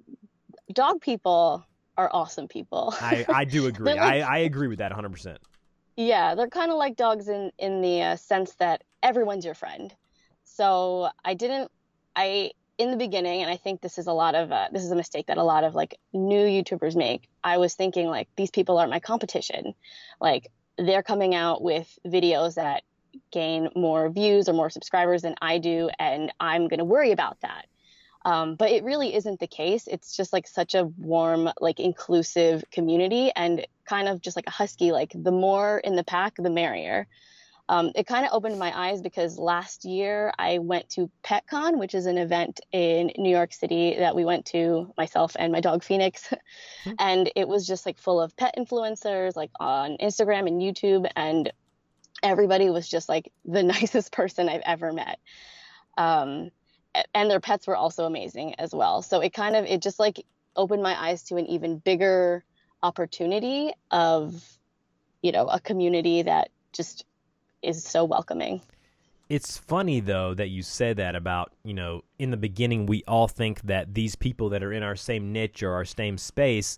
dog 0.73 1.01
people 1.01 1.65
are 1.97 2.09
awesome 2.11 2.47
people. 2.47 2.93
I, 2.99 3.25
I 3.29 3.45
do 3.45 3.67
agree. 3.67 3.93
like, 3.93 3.99
I, 3.99 4.19
I 4.21 4.37
agree 4.39 4.67
with 4.67 4.79
that 4.79 4.91
100%. 4.91 5.37
Yeah, 5.97 6.35
they're 6.35 6.49
kind 6.49 6.71
of 6.71 6.77
like 6.77 6.97
dogs 6.97 7.29
in 7.29 7.51
in 7.57 7.81
the 7.81 8.01
uh, 8.01 8.15
sense 8.17 8.55
that 8.55 8.83
everyone's 9.01 9.45
your 9.45 9.53
friend. 9.53 9.95
So 10.43 11.09
I 11.23 11.33
didn't 11.33 11.71
I 12.15 12.51
in 12.77 12.91
the 12.91 12.97
beginning, 12.97 13.41
and 13.41 13.49
I 13.49 13.57
think 13.57 13.81
this 13.81 13.97
is 13.97 14.07
a 14.07 14.13
lot 14.13 14.35
of 14.35 14.51
uh, 14.51 14.67
this 14.71 14.83
is 14.83 14.91
a 14.91 14.95
mistake 14.95 15.27
that 15.27 15.37
a 15.37 15.43
lot 15.43 15.63
of 15.63 15.75
like 15.75 15.97
new 16.13 16.45
YouTubers 16.45 16.95
make. 16.95 17.29
I 17.43 17.57
was 17.57 17.73
thinking 17.73 18.07
like 18.07 18.27
these 18.35 18.51
people 18.51 18.77
are 18.77 18.87
my 18.87 18.99
competition, 18.99 19.73
like 20.19 20.51
they're 20.77 21.03
coming 21.03 21.33
out 21.33 21.61
with 21.61 21.87
videos 22.05 22.55
that 22.55 22.83
gain 23.31 23.69
more 23.75 24.09
views 24.09 24.49
or 24.49 24.53
more 24.53 24.69
subscribers 24.69 25.21
than 25.21 25.35
I 25.41 25.57
do, 25.57 25.89
and 25.99 26.33
I'm 26.39 26.67
gonna 26.67 26.85
worry 26.85 27.11
about 27.11 27.39
that. 27.41 27.67
Um, 28.25 28.55
but 28.55 28.71
it 28.71 28.83
really 28.83 29.13
isn't 29.13 29.39
the 29.39 29.47
case. 29.47 29.87
It's 29.87 30.17
just 30.17 30.33
like 30.33 30.47
such 30.47 30.73
a 30.73 30.83
warm, 30.83 31.49
like 31.61 31.79
inclusive 31.79 32.63
community, 32.71 33.31
and 33.35 33.65
kind 33.85 34.09
of 34.09 34.21
just 34.21 34.35
like 34.35 34.47
a 34.47 34.51
husky. 34.51 34.91
Like 34.91 35.13
the 35.15 35.31
more 35.31 35.77
in 35.77 35.95
the 35.95 36.03
pack, 36.03 36.33
the 36.37 36.49
merrier 36.49 37.07
um, 37.67 37.91
it 37.95 38.05
kind 38.05 38.25
of 38.25 38.31
opened 38.33 38.59
my 38.59 38.77
eyes 38.77 39.01
because 39.01 39.39
last 39.39 39.85
year 39.85 40.31
I 40.37 40.59
went 40.59 40.89
to 40.91 41.09
PetCon, 41.23 41.79
which 41.79 41.95
is 41.95 42.05
an 42.05 42.17
event 42.17 42.59
in 42.71 43.11
New 43.17 43.31
York 43.31 43.53
City 43.53 43.95
that 43.97 44.15
we 44.15 44.23
went 44.23 44.45
to 44.47 44.93
myself 44.97 45.35
and 45.37 45.51
my 45.51 45.61
dog 45.61 45.83
Phoenix, 45.83 46.27
mm-hmm. 46.27 46.91
and 46.99 47.31
it 47.35 47.47
was 47.47 47.65
just 47.65 47.85
like 47.85 47.97
full 47.97 48.21
of 48.21 48.35
pet 48.37 48.53
influencers, 48.57 49.35
like 49.35 49.49
on 49.59 49.97
Instagram 49.97 50.47
and 50.47 50.61
YouTube, 50.61 51.09
and 51.15 51.51
everybody 52.21 52.69
was 52.69 52.87
just 52.87 53.09
like 53.09 53.31
the 53.45 53.63
nicest 53.75 54.11
person 54.11 54.47
I've 54.47 54.61
ever 54.65 54.93
met. 54.93 55.19
Um, 55.97 56.51
and 57.13 57.29
their 57.29 57.39
pets 57.39 57.67
were 57.67 57.75
also 57.75 58.05
amazing 58.05 58.55
as 58.55 58.73
well. 58.73 59.01
So 59.01 59.21
it 59.21 59.33
kind 59.33 59.55
of 59.55 59.65
it 59.65 59.81
just 59.81 59.99
like 59.99 60.23
opened 60.55 60.83
my 60.83 60.99
eyes 60.99 61.23
to 61.23 61.37
an 61.37 61.47
even 61.47 61.79
bigger 61.79 62.43
opportunity 62.83 63.73
of 63.89 64.43
you 65.23 65.31
know 65.31 65.47
a 65.47 65.59
community 65.59 66.21
that 66.21 66.49
just 66.71 67.05
is 67.61 67.83
so 67.83 68.03
welcoming. 68.03 68.61
It's 69.27 69.57
funny 69.57 69.99
though 69.99 70.33
that 70.35 70.49
you 70.49 70.61
said 70.61 70.97
that 70.97 71.15
about 71.15 71.51
you 71.63 71.73
know 71.73 72.03
in 72.19 72.29
the 72.31 72.37
beginning 72.37 72.85
we 72.85 73.03
all 73.07 73.27
think 73.27 73.61
that 73.61 73.93
these 73.93 74.15
people 74.15 74.49
that 74.49 74.63
are 74.63 74.71
in 74.71 74.83
our 74.83 74.95
same 74.95 75.31
niche 75.31 75.63
or 75.63 75.73
our 75.73 75.85
same 75.85 76.17
space 76.17 76.77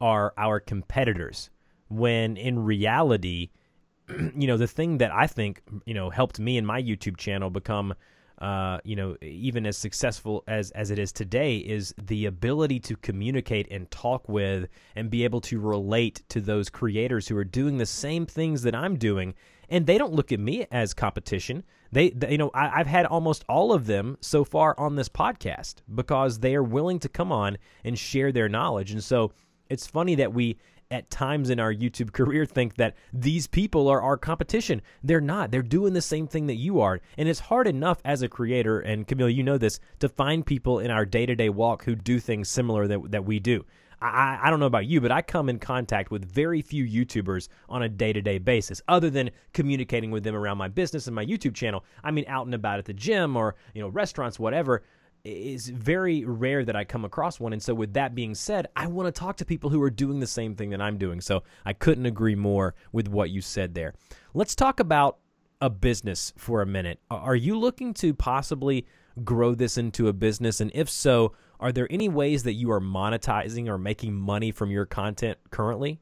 are 0.00 0.34
our 0.36 0.60
competitors 0.60 1.48
when 1.88 2.36
in 2.36 2.58
reality 2.58 3.50
you 4.08 4.46
know 4.46 4.58
the 4.58 4.66
thing 4.66 4.98
that 4.98 5.12
i 5.12 5.26
think 5.26 5.62
you 5.86 5.94
know 5.94 6.10
helped 6.10 6.38
me 6.38 6.58
and 6.58 6.66
my 6.66 6.82
youtube 6.82 7.16
channel 7.16 7.48
become 7.48 7.94
uh, 8.42 8.78
you 8.82 8.96
know, 8.96 9.16
even 9.22 9.64
as 9.66 9.78
successful 9.78 10.42
as 10.48 10.72
as 10.72 10.90
it 10.90 10.98
is 10.98 11.12
today, 11.12 11.58
is 11.58 11.94
the 11.96 12.26
ability 12.26 12.80
to 12.80 12.96
communicate 12.96 13.68
and 13.70 13.88
talk 13.92 14.28
with 14.28 14.68
and 14.96 15.10
be 15.10 15.22
able 15.22 15.40
to 15.40 15.60
relate 15.60 16.24
to 16.28 16.40
those 16.40 16.68
creators 16.68 17.28
who 17.28 17.36
are 17.36 17.44
doing 17.44 17.78
the 17.78 17.86
same 17.86 18.26
things 18.26 18.62
that 18.62 18.74
I'm 18.74 18.98
doing, 18.98 19.34
and 19.68 19.86
they 19.86 19.98
don't 19.98 20.12
look 20.12 20.32
at 20.32 20.40
me 20.40 20.66
as 20.70 20.94
competition. 20.94 21.64
They, 21.90 22.10
they 22.10 22.32
you 22.32 22.38
know, 22.38 22.50
I, 22.54 22.80
I've 22.80 22.86
had 22.86 23.06
almost 23.06 23.44
all 23.48 23.72
of 23.72 23.86
them 23.86 24.16
so 24.20 24.44
far 24.44 24.78
on 24.78 24.96
this 24.96 25.08
podcast 25.08 25.76
because 25.94 26.38
they 26.38 26.54
are 26.54 26.62
willing 26.62 26.98
to 27.00 27.08
come 27.08 27.30
on 27.32 27.58
and 27.84 27.98
share 27.98 28.32
their 28.32 28.48
knowledge, 28.48 28.92
and 28.92 29.02
so 29.02 29.32
it's 29.68 29.86
funny 29.86 30.14
that 30.16 30.32
we 30.32 30.58
at 30.92 31.10
times 31.10 31.50
in 31.50 31.58
our 31.58 31.72
YouTube 31.72 32.12
career 32.12 32.44
think 32.44 32.76
that 32.76 32.94
these 33.12 33.46
people 33.46 33.88
are 33.88 34.02
our 34.02 34.16
competition. 34.16 34.82
They're 35.02 35.20
not. 35.20 35.50
They're 35.50 35.62
doing 35.62 35.94
the 35.94 36.02
same 36.02 36.28
thing 36.28 36.46
that 36.46 36.56
you 36.56 36.80
are. 36.80 37.00
And 37.16 37.28
it's 37.28 37.40
hard 37.40 37.66
enough 37.66 38.00
as 38.04 38.22
a 38.22 38.28
creator, 38.28 38.78
and 38.78 39.08
Camille, 39.08 39.30
you 39.30 39.42
know 39.42 39.58
this, 39.58 39.80
to 40.00 40.08
find 40.08 40.46
people 40.46 40.78
in 40.78 40.90
our 40.90 41.06
day 41.06 41.26
to 41.26 41.34
day 41.34 41.48
walk 41.48 41.84
who 41.84 41.96
do 41.96 42.20
things 42.20 42.48
similar 42.48 42.86
that, 42.86 43.10
that 43.10 43.24
we 43.24 43.40
do. 43.40 43.64
I, 44.02 44.40
I 44.42 44.50
don't 44.50 44.60
know 44.60 44.66
about 44.66 44.86
you, 44.86 45.00
but 45.00 45.12
I 45.12 45.22
come 45.22 45.48
in 45.48 45.58
contact 45.58 46.10
with 46.10 46.24
very 46.24 46.60
few 46.60 46.84
YouTubers 46.84 47.48
on 47.68 47.82
a 47.82 47.88
day 47.88 48.12
to 48.12 48.20
day 48.20 48.38
basis, 48.38 48.82
other 48.88 49.10
than 49.10 49.30
communicating 49.52 50.10
with 50.10 50.24
them 50.24 50.34
around 50.34 50.58
my 50.58 50.68
business 50.68 51.06
and 51.06 51.14
my 51.14 51.24
YouTube 51.24 51.54
channel. 51.54 51.84
I 52.02 52.10
mean, 52.10 52.24
out 52.26 52.46
and 52.46 52.54
about 52.54 52.78
at 52.78 52.84
the 52.84 52.94
gym 52.94 53.36
or, 53.36 53.54
you 53.74 53.80
know, 53.80 53.88
restaurants, 53.88 54.38
whatever 54.38 54.82
is 55.24 55.68
very 55.68 56.24
rare 56.24 56.64
that 56.64 56.74
I 56.74 56.84
come 56.84 57.04
across 57.04 57.38
one. 57.38 57.52
And 57.52 57.62
so, 57.62 57.74
with 57.74 57.92
that 57.94 58.14
being 58.14 58.34
said, 58.34 58.66
I 58.74 58.88
want 58.88 59.06
to 59.06 59.18
talk 59.18 59.36
to 59.36 59.44
people 59.44 59.70
who 59.70 59.80
are 59.82 59.90
doing 59.90 60.20
the 60.20 60.26
same 60.26 60.56
thing 60.56 60.70
that 60.70 60.82
I'm 60.82 60.98
doing. 60.98 61.20
So, 61.20 61.44
I 61.64 61.72
couldn't 61.72 62.06
agree 62.06 62.34
more 62.34 62.74
with 62.90 63.08
what 63.08 63.30
you 63.30 63.40
said 63.40 63.74
there. 63.74 63.94
Let's 64.34 64.56
talk 64.56 64.80
about 64.80 65.18
a 65.62 65.70
business 65.70 66.32
for 66.36 66.60
a 66.60 66.66
minute. 66.66 66.98
Are 67.08 67.36
you 67.36 67.56
looking 67.56 67.94
to 67.94 68.12
possibly 68.12 68.84
grow 69.22 69.54
this 69.54 69.78
into 69.78 70.08
a 70.08 70.12
business? 70.12 70.60
And 70.60 70.72
if 70.74 70.90
so, 70.90 71.34
are 71.60 71.70
there 71.70 71.86
any 71.88 72.08
ways 72.08 72.42
that 72.42 72.54
you 72.54 72.72
are 72.72 72.80
monetizing 72.80 73.68
or 73.68 73.78
making 73.78 74.12
money 74.12 74.50
from 74.50 74.72
your 74.72 74.86
content 74.86 75.38
currently? 75.50 76.00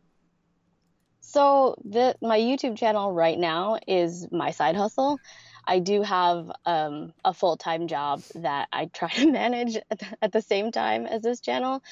So, 1.21 1.77
the, 1.85 2.17
my 2.23 2.41
YouTube 2.41 2.79
channel 2.79 3.13
right 3.13 3.39
now 3.39 3.79
is 3.87 4.27
my 4.33 4.51
side 4.51 4.77
hustle. 4.77 5.21
I 5.67 5.79
do 5.79 6.01
have 6.03 6.51
um, 6.65 7.13
a 7.23 7.35
full 7.35 7.59
time 7.59 7.87
job 7.87 8.23
that 8.37 8.69
I 8.73 8.87
try 8.87 9.11
to 9.17 9.31
manage 9.31 9.77
at 9.77 9.99
the, 9.99 10.07
at 10.23 10.33
the 10.33 10.41
same 10.41 10.73
time 10.73 11.05
as 11.05 11.21
this 11.21 11.41
channel. 11.41 11.83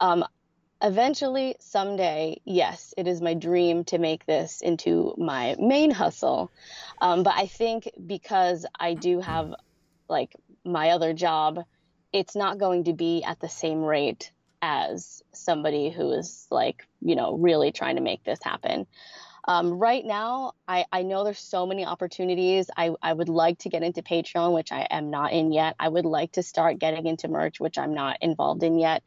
Um, 0.00 0.24
eventually, 0.82 1.56
someday, 1.60 2.40
yes, 2.44 2.94
it 2.96 3.06
is 3.06 3.20
my 3.20 3.34
dream 3.34 3.84
to 3.84 3.98
make 3.98 4.26
this 4.26 4.60
into 4.60 5.14
my 5.18 5.56
main 5.58 5.90
hustle. 5.90 6.50
Um, 7.00 7.22
but 7.22 7.34
I 7.36 7.46
think 7.46 7.90
because 8.06 8.66
I 8.78 8.94
do 8.94 9.20
have 9.20 9.54
like 10.08 10.34
my 10.64 10.90
other 10.90 11.12
job, 11.12 11.60
it's 12.12 12.34
not 12.34 12.58
going 12.58 12.84
to 12.84 12.92
be 12.92 13.22
at 13.22 13.40
the 13.40 13.48
same 13.48 13.82
rate 13.82 14.32
as 14.62 15.22
somebody 15.32 15.90
who 15.90 16.10
is 16.12 16.46
like, 16.50 16.86
you 17.00 17.14
know, 17.14 17.34
really 17.34 17.72
trying 17.72 17.96
to 17.96 18.02
make 18.02 18.24
this 18.24 18.40
happen. 18.42 18.86
Um, 19.46 19.78
right 19.78 20.04
now, 20.04 20.52
I, 20.68 20.84
I 20.92 21.02
know 21.02 21.24
there's 21.24 21.38
so 21.38 21.66
many 21.66 21.84
opportunities. 21.84 22.70
I, 22.76 22.90
I 23.02 23.12
would 23.12 23.28
like 23.28 23.58
to 23.60 23.68
get 23.68 23.82
into 23.82 24.02
Patreon, 24.02 24.52
which 24.52 24.72
I 24.72 24.86
am 24.90 25.10
not 25.10 25.32
in 25.32 25.52
yet. 25.52 25.76
I 25.78 25.88
would 25.88 26.04
like 26.04 26.32
to 26.32 26.42
start 26.42 26.78
getting 26.78 27.06
into 27.06 27.28
merch, 27.28 27.60
which 27.60 27.78
I'm 27.78 27.94
not 27.94 28.18
involved 28.20 28.62
in 28.62 28.78
yet. 28.78 29.02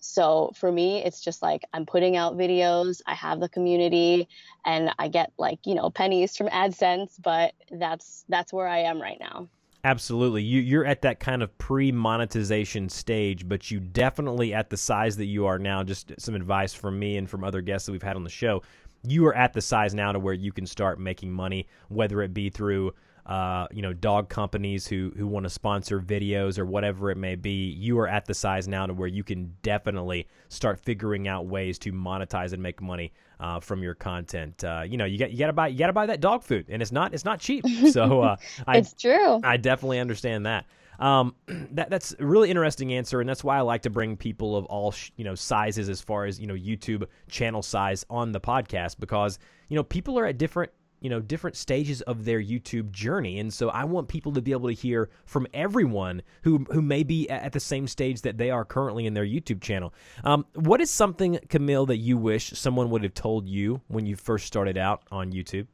So 0.00 0.52
for 0.56 0.70
me, 0.70 1.02
it's 1.04 1.20
just 1.20 1.42
like 1.42 1.62
I'm 1.72 1.86
putting 1.86 2.16
out 2.16 2.36
videos, 2.36 3.00
I 3.06 3.14
have 3.14 3.38
the 3.38 3.48
community, 3.48 4.28
and 4.64 4.90
I 4.98 5.08
get 5.08 5.32
like, 5.38 5.60
you 5.64 5.76
know, 5.76 5.90
pennies 5.90 6.36
from 6.36 6.48
AdSense, 6.48 7.12
but 7.22 7.54
that's 7.70 8.24
that's 8.28 8.52
where 8.52 8.66
I 8.66 8.78
am 8.78 9.00
right 9.00 9.18
now. 9.20 9.48
Absolutely. 9.84 10.42
You, 10.42 10.60
you're 10.60 10.84
at 10.84 11.02
that 11.02 11.18
kind 11.18 11.42
of 11.42 11.56
pre 11.58 11.92
monetization 11.92 12.88
stage, 12.88 13.48
but 13.48 13.70
you 13.70 13.78
definitely 13.78 14.54
at 14.54 14.70
the 14.70 14.76
size 14.76 15.16
that 15.16 15.26
you 15.26 15.46
are 15.46 15.58
now, 15.58 15.82
just 15.84 16.12
some 16.18 16.34
advice 16.34 16.72
from 16.74 16.98
me 16.98 17.16
and 17.16 17.28
from 17.30 17.44
other 17.44 17.60
guests 17.60 17.86
that 17.86 17.92
we've 17.92 18.02
had 18.02 18.16
on 18.16 18.24
the 18.24 18.30
show 18.30 18.62
you 19.06 19.26
are 19.26 19.34
at 19.34 19.52
the 19.52 19.60
size 19.60 19.94
now 19.94 20.12
to 20.12 20.18
where 20.18 20.34
you 20.34 20.52
can 20.52 20.66
start 20.66 20.98
making 20.98 21.32
money, 21.32 21.66
whether 21.88 22.22
it 22.22 22.32
be 22.32 22.50
through 22.50 22.92
uh, 23.26 23.68
you 23.70 23.82
know, 23.82 23.92
dog 23.92 24.28
companies 24.28 24.86
who 24.86 25.12
who 25.16 25.28
want 25.28 25.44
to 25.44 25.50
sponsor 25.50 26.00
videos 26.00 26.58
or 26.58 26.66
whatever 26.66 27.10
it 27.10 27.16
may 27.16 27.36
be, 27.36 27.70
you 27.70 27.98
are 28.00 28.08
at 28.08 28.26
the 28.26 28.34
size 28.34 28.66
now 28.66 28.84
to 28.84 28.92
where 28.92 29.08
you 29.08 29.22
can 29.22 29.54
definitely 29.62 30.26
start 30.48 30.80
figuring 30.80 31.28
out 31.28 31.46
ways 31.46 31.78
to 31.78 31.92
monetize 31.92 32.52
and 32.52 32.60
make 32.60 32.82
money 32.82 33.12
uh, 33.38 33.60
from 33.60 33.80
your 33.80 33.94
content. 33.94 34.64
Uh, 34.64 34.82
you 34.84 34.96
know, 34.96 35.04
you 35.04 35.18
got 35.18 35.30
you 35.30 35.38
got 35.38 35.46
to 35.46 35.52
buy 35.52 35.68
you 35.68 35.78
got 35.78 35.86
to 35.86 35.92
buy 35.92 36.06
that 36.06 36.20
dog 36.20 36.42
food, 36.42 36.66
and 36.68 36.82
it's 36.82 36.90
not 36.92 37.14
it's 37.14 37.24
not 37.24 37.38
cheap. 37.38 37.64
So 37.92 38.22
uh, 38.22 38.36
it's 38.68 38.92
true. 38.94 39.40
I 39.44 39.56
definitely 39.56 40.00
understand 40.00 40.46
that. 40.46 40.66
Um, 40.98 41.34
that 41.72 41.90
that's 41.90 42.14
a 42.18 42.24
really 42.24 42.50
interesting 42.50 42.92
answer, 42.92 43.20
and 43.20 43.28
that's 43.28 43.44
why 43.44 43.58
I 43.58 43.60
like 43.62 43.82
to 43.82 43.90
bring 43.90 44.16
people 44.16 44.56
of 44.56 44.64
all 44.66 44.92
sh- 44.92 45.10
you 45.16 45.24
know 45.24 45.34
sizes 45.34 45.88
as 45.88 46.00
far 46.00 46.24
as 46.24 46.40
you 46.40 46.46
know 46.46 46.54
YouTube 46.54 47.06
channel 47.28 47.62
size 47.62 48.04
on 48.10 48.32
the 48.32 48.40
podcast 48.40 48.98
because 48.98 49.38
you 49.68 49.76
know 49.76 49.84
people 49.84 50.18
are 50.18 50.26
at 50.26 50.38
different 50.38 50.70
you 51.00 51.10
know 51.10 51.20
different 51.20 51.56
stages 51.56 52.00
of 52.02 52.24
their 52.24 52.40
YouTube 52.40 52.92
journey, 52.92 53.40
and 53.40 53.52
so 53.52 53.68
I 53.70 53.84
want 53.84 54.08
people 54.08 54.32
to 54.32 54.40
be 54.40 54.52
able 54.52 54.68
to 54.68 54.74
hear 54.74 55.10
from 55.24 55.46
everyone 55.52 56.22
who 56.42 56.64
who 56.70 56.80
may 56.80 57.02
be 57.02 57.28
at 57.28 57.52
the 57.52 57.60
same 57.60 57.88
stage 57.88 58.22
that 58.22 58.38
they 58.38 58.50
are 58.50 58.64
currently 58.64 59.06
in 59.06 59.14
their 59.14 59.26
YouTube 59.26 59.60
channel. 59.60 59.92
Um, 60.22 60.46
what 60.54 60.80
is 60.80 60.90
something, 60.90 61.40
Camille, 61.48 61.86
that 61.86 61.96
you 61.96 62.16
wish 62.16 62.52
someone 62.52 62.90
would 62.90 63.02
have 63.02 63.14
told 63.14 63.48
you 63.48 63.80
when 63.88 64.06
you 64.06 64.14
first 64.14 64.46
started 64.46 64.78
out 64.78 65.02
on 65.10 65.32
YouTube? 65.32 65.66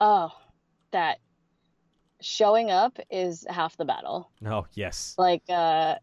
Oh, 0.00 0.30
that 0.92 1.18
showing 2.24 2.70
up 2.70 2.98
is 3.10 3.46
half 3.48 3.76
the 3.76 3.84
battle. 3.84 4.30
Oh, 4.46 4.66
yes. 4.72 5.14
Like 5.18 5.42
uh 5.48 5.96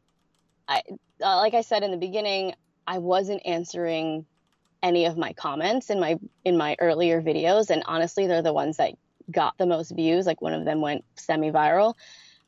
I 0.68 0.82
uh, 1.22 1.38
like 1.38 1.54
I 1.54 1.62
said 1.62 1.84
in 1.84 1.92
the 1.92 1.98
beginning, 1.98 2.54
I 2.88 3.00
wasn't 3.00 3.42
answering 3.46 4.26
any 4.82 5.06
of 5.06 5.18
my 5.18 5.34
comments 5.34 5.90
in 5.90 6.00
my 6.00 6.18
in 6.46 6.58
my 6.58 6.76
earlier 6.80 7.22
videos 7.22 7.70
and 7.70 7.84
honestly 7.86 8.28
they're 8.28 8.42
the 8.42 8.54
ones 8.54 8.78
that 8.78 8.94
got 9.32 9.58
the 9.58 9.66
most 9.66 9.92
views. 9.92 10.26
Like 10.26 10.42
one 10.42 10.54
of 10.54 10.66
them 10.66 10.82
went 10.82 11.04
semi-viral 11.16 11.96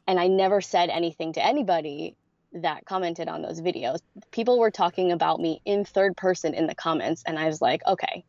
and 0.08 0.20
I 0.20 0.28
never 0.28 0.62
said 0.62 0.90
anything 0.90 1.34
to 1.34 1.46
anybody 1.46 2.16
that 2.54 2.86
commented 2.86 3.28
on 3.28 3.42
those 3.42 3.62
videos. 3.62 4.00
People 4.32 4.60
were 4.60 4.72
talking 4.72 5.12
about 5.12 5.40
me 5.40 5.62
in 5.66 5.86
third 5.86 6.18
person 6.18 6.54
in 6.54 6.68
the 6.68 6.76
comments 6.76 7.24
and 7.26 7.38
I 7.38 7.48
was 7.48 7.62
like, 7.62 7.82
okay, 7.88 8.24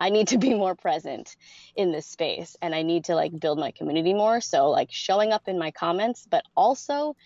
I 0.00 0.10
need 0.10 0.28
to 0.28 0.38
be 0.38 0.54
more 0.54 0.74
present 0.74 1.36
in 1.76 1.92
this 1.92 2.06
space 2.06 2.56
and 2.60 2.74
I 2.74 2.82
need 2.82 3.04
to 3.04 3.14
like 3.14 3.38
build 3.38 3.58
my 3.58 3.70
community 3.70 4.14
more. 4.14 4.40
So 4.40 4.70
like 4.70 4.90
showing 4.90 5.32
up 5.32 5.48
in 5.48 5.58
my 5.58 5.70
comments, 5.70 6.26
but 6.28 6.44
also 6.56 7.16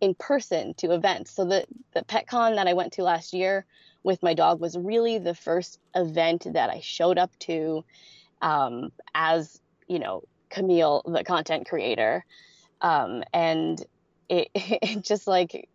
in 0.00 0.14
person 0.14 0.74
to 0.74 0.92
events. 0.92 1.32
So 1.32 1.44
the 1.44 1.64
the 1.94 2.02
PetCon 2.02 2.56
that 2.56 2.68
I 2.68 2.74
went 2.74 2.92
to 2.94 3.02
last 3.02 3.32
year 3.32 3.64
with 4.02 4.22
my 4.22 4.34
dog 4.34 4.60
was 4.60 4.76
really 4.76 5.18
the 5.18 5.34
first 5.34 5.80
event 5.94 6.46
that 6.52 6.70
I 6.70 6.80
showed 6.80 7.18
up 7.18 7.36
to 7.40 7.84
um, 8.40 8.92
as 9.14 9.60
you 9.88 9.98
know 9.98 10.22
Camille, 10.50 11.02
the 11.04 11.24
content 11.24 11.68
creator, 11.68 12.24
um, 12.80 13.24
and 13.32 13.84
it, 14.28 14.48
it 14.54 15.02
just 15.02 15.26
like 15.26 15.68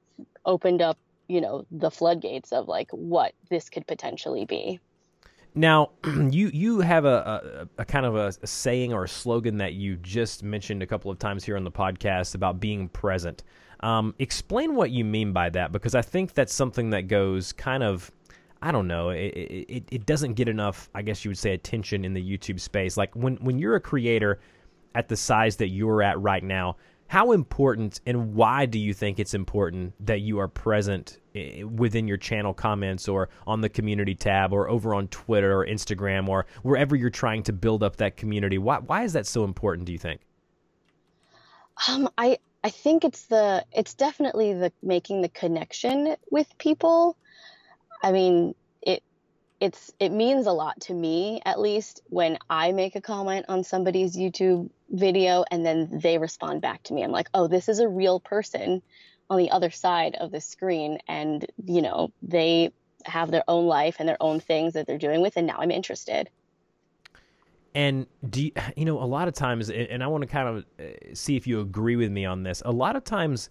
opened 0.45 0.81
up 0.81 0.97
you 1.27 1.41
know 1.41 1.65
the 1.71 1.91
floodgates 1.91 2.51
of 2.51 2.67
like 2.67 2.89
what 2.91 3.33
this 3.49 3.69
could 3.69 3.85
potentially 3.87 4.45
be. 4.45 4.79
Now, 5.55 5.91
you 6.05 6.49
you 6.53 6.79
have 6.79 7.05
a, 7.05 7.67
a, 7.77 7.81
a 7.81 7.85
kind 7.85 8.05
of 8.05 8.15
a, 8.15 8.33
a, 8.41 8.47
saying 8.47 8.93
or 8.93 9.03
a 9.03 9.09
slogan 9.09 9.57
that 9.57 9.73
you 9.73 9.95
just 9.97 10.43
mentioned 10.43 10.81
a 10.81 10.87
couple 10.87 11.11
of 11.11 11.19
times 11.19 11.43
here 11.43 11.57
on 11.57 11.63
the 11.63 11.71
podcast 11.71 12.35
about 12.35 12.59
being 12.59 12.89
present. 12.89 13.43
Um, 13.81 14.15
explain 14.19 14.75
what 14.75 14.91
you 14.91 15.03
mean 15.03 15.33
by 15.33 15.49
that, 15.49 15.71
because 15.71 15.93
I 15.93 16.01
think 16.01 16.33
that's 16.33 16.53
something 16.53 16.91
that 16.91 17.09
goes 17.09 17.51
kind 17.51 17.83
of, 17.83 18.09
I 18.61 18.71
don't 18.71 18.87
know, 18.87 19.09
it, 19.09 19.33
it, 19.35 19.83
it 19.91 20.05
doesn't 20.05 20.35
get 20.35 20.47
enough, 20.47 20.89
I 20.95 21.01
guess 21.01 21.25
you 21.25 21.29
would 21.29 21.37
say, 21.37 21.53
attention 21.53 22.05
in 22.05 22.13
the 22.13 22.23
YouTube 22.37 22.59
space. 22.59 22.95
Like 22.97 23.13
when 23.15 23.35
when 23.37 23.59
you're 23.59 23.75
a 23.75 23.81
creator 23.81 24.39
at 24.95 25.09
the 25.09 25.17
size 25.17 25.57
that 25.57 25.69
you're 25.69 26.01
at 26.01 26.19
right 26.19 26.43
now, 26.43 26.77
how 27.13 27.31
important 27.31 28.01
and 28.07 28.33
why 28.33 28.65
do 28.65 28.79
you 28.79 28.91
think 28.91 29.19
it's 29.19 29.35
important 29.35 29.93
that 30.03 30.21
you 30.21 30.39
are 30.39 30.47
present 30.47 31.19
within 31.63 32.07
your 32.07 32.17
channel 32.17 32.55
comments 32.55 33.07
or 33.07 33.29
on 33.45 33.61
the 33.61 33.69
community 33.69 34.15
tab 34.15 34.51
or 34.51 34.67
over 34.67 34.95
on 34.95 35.07
Twitter 35.09 35.55
or 35.55 35.63
Instagram 35.63 36.27
or 36.27 36.47
wherever 36.63 36.95
you're 36.95 37.11
trying 37.11 37.43
to 37.43 37.53
build 37.53 37.83
up 37.83 37.97
that 37.97 38.17
community? 38.17 38.57
Why 38.57 38.79
why 38.79 39.03
is 39.03 39.13
that 39.13 39.27
so 39.27 39.43
important? 39.43 39.85
Do 39.85 39.91
you 39.91 39.99
think? 39.99 40.21
Um, 41.87 42.09
I 42.17 42.39
I 42.63 42.71
think 42.71 43.05
it's 43.05 43.27
the 43.27 43.63
it's 43.71 43.93
definitely 43.93 44.55
the 44.55 44.71
making 44.81 45.21
the 45.21 45.29
connection 45.29 46.15
with 46.31 46.47
people. 46.57 47.15
I 48.01 48.11
mean, 48.11 48.55
it's 49.63 49.93
it 49.97 50.11
means 50.11 50.45
a 50.45 50.51
lot 50.51 50.81
to 50.81 50.93
me 50.93 51.41
at 51.45 51.57
least 51.57 52.01
when 52.07 52.37
I 52.49 52.73
make 52.73 52.97
a 52.97 53.01
comment 53.01 53.45
on 53.47 53.63
somebody's 53.63 54.13
YouTube 54.13 54.69
video 54.89 55.45
and 55.49 55.65
then 55.65 55.99
they 56.03 56.17
respond 56.17 56.61
back 56.61 56.83
to 56.83 56.93
me. 56.93 57.01
I'm 57.01 57.11
like, 57.11 57.29
"Oh, 57.33 57.47
this 57.47 57.69
is 57.69 57.79
a 57.79 57.87
real 57.87 58.19
person 58.19 58.81
on 59.29 59.37
the 59.37 59.51
other 59.51 59.69
side 59.69 60.15
of 60.15 60.31
the 60.31 60.41
screen 60.41 60.99
and, 61.07 61.45
you 61.65 61.81
know, 61.81 62.11
they 62.21 62.73
have 63.05 63.31
their 63.31 63.45
own 63.47 63.65
life 63.65 63.95
and 63.99 64.09
their 64.09 64.21
own 64.21 64.41
things 64.41 64.73
that 64.73 64.85
they're 64.85 64.97
doing 64.97 65.21
with 65.21 65.37
and 65.37 65.47
now 65.47 65.55
I'm 65.59 65.71
interested." 65.71 66.29
And 67.73 68.05
do 68.29 68.43
you, 68.43 68.51
you 68.75 68.83
know 68.83 69.01
a 69.01 69.05
lot 69.17 69.29
of 69.29 69.33
times 69.33 69.69
and 69.69 70.03
I 70.03 70.07
want 70.07 70.23
to 70.23 70.27
kind 70.27 70.47
of 70.49 70.65
uh, 70.77 70.83
see 71.13 71.37
if 71.37 71.47
you 71.47 71.61
agree 71.61 71.95
with 71.95 72.11
me 72.11 72.25
on 72.25 72.43
this. 72.43 72.61
A 72.65 72.71
lot 72.71 72.97
of 72.97 73.05
times 73.05 73.49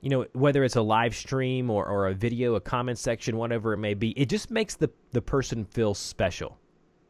you 0.00 0.10
know, 0.10 0.26
whether 0.32 0.64
it's 0.64 0.76
a 0.76 0.82
live 0.82 1.14
stream 1.14 1.70
or, 1.70 1.84
or 1.86 2.08
a 2.08 2.14
video, 2.14 2.54
a 2.54 2.60
comment 2.60 2.98
section, 2.98 3.36
whatever 3.36 3.72
it 3.72 3.78
may 3.78 3.94
be, 3.94 4.10
it 4.10 4.28
just 4.28 4.50
makes 4.50 4.76
the, 4.76 4.90
the 5.12 5.22
person 5.22 5.64
feel 5.64 5.94
special, 5.94 6.58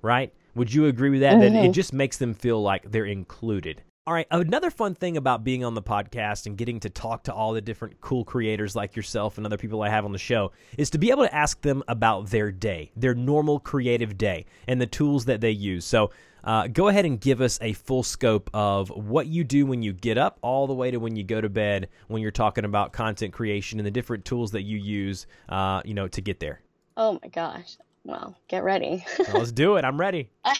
right? 0.02 0.33
Would 0.54 0.73
you 0.73 0.87
agree 0.87 1.11
with 1.11 1.21
that? 1.21 1.35
Mm-hmm. 1.35 1.40
That 1.40 1.54
it 1.54 1.62
mm-hmm. 1.64 1.73
just 1.73 1.92
makes 1.92 2.16
them 2.16 2.35
feel 2.35 2.62
like 2.62 2.90
they're 2.90 3.04
included. 3.04 3.83
All 4.09 4.14
right, 4.14 4.26
another 4.30 4.71
fun 4.71 4.95
thing 4.95 5.18
about 5.18 5.45
being 5.45 5.62
on 5.64 5.75
the 5.75 5.83
podcast 5.83 6.47
and 6.47 6.57
getting 6.57 6.80
to 6.80 6.88
talk 6.88 7.25
to 7.25 7.35
all 7.35 7.52
the 7.52 7.61
different 7.61 8.00
cool 8.00 8.25
creators 8.25 8.75
like 8.75 8.97
yourself 8.97 9.37
and 9.37 9.45
other 9.45 9.59
people 9.59 9.83
I 9.83 9.90
have 9.90 10.07
on 10.07 10.12
the 10.12 10.18
show 10.18 10.52
is 10.78 10.88
to 10.90 10.99
be 10.99 11.11
able 11.11 11.25
to 11.25 11.35
ask 11.35 11.61
them 11.61 11.83
about 11.88 12.30
their 12.30 12.50
day, 12.50 12.90
their 12.97 13.14
normal 13.14 13.61
creative 13.61 14.16
day, 14.16 14.47
and 14.66 14.80
the 14.80 14.87
tools 14.87 15.26
that 15.26 15.42
they 15.42 15.50
use. 15.50 15.85
So, 15.85 16.11
uh, 16.45 16.68
go 16.68 16.88
ahead 16.88 17.04
and 17.04 17.21
give 17.21 17.40
us 17.40 17.59
a 17.61 17.73
full 17.73 18.02
scope 18.02 18.50
of 18.54 18.90
what 18.90 19.26
you 19.26 19.45
do 19.45 19.66
when 19.66 19.83
you 19.83 19.92
get 19.92 20.18
up, 20.18 20.38
all 20.42 20.66
the 20.66 20.75
way 20.75 20.90
to 20.90 20.99
when 20.99 21.16
you 21.16 21.25
go 21.25 21.40
to 21.40 21.49
bed. 21.49 21.88
When 22.07 22.23
you're 22.23 22.30
talking 22.30 22.64
about 22.64 22.92
content 22.92 23.33
creation 23.33 23.78
and 23.78 23.87
the 23.87 23.90
different 23.90 24.25
tools 24.25 24.52
that 24.52 24.62
you 24.62 24.78
use, 24.78 25.26
uh, 25.49 25.83
you 25.85 25.95
know, 25.95 26.09
to 26.09 26.21
get 26.21 26.40
there. 26.40 26.61
Oh 26.97 27.18
my 27.23 27.28
gosh! 27.28 27.76
Well, 28.04 28.37
get 28.49 28.64
ready. 28.64 29.04
well, 29.18 29.38
let's 29.38 29.52
do 29.52 29.76
it. 29.76 29.85
I'm 29.85 29.99
ready. 29.99 30.30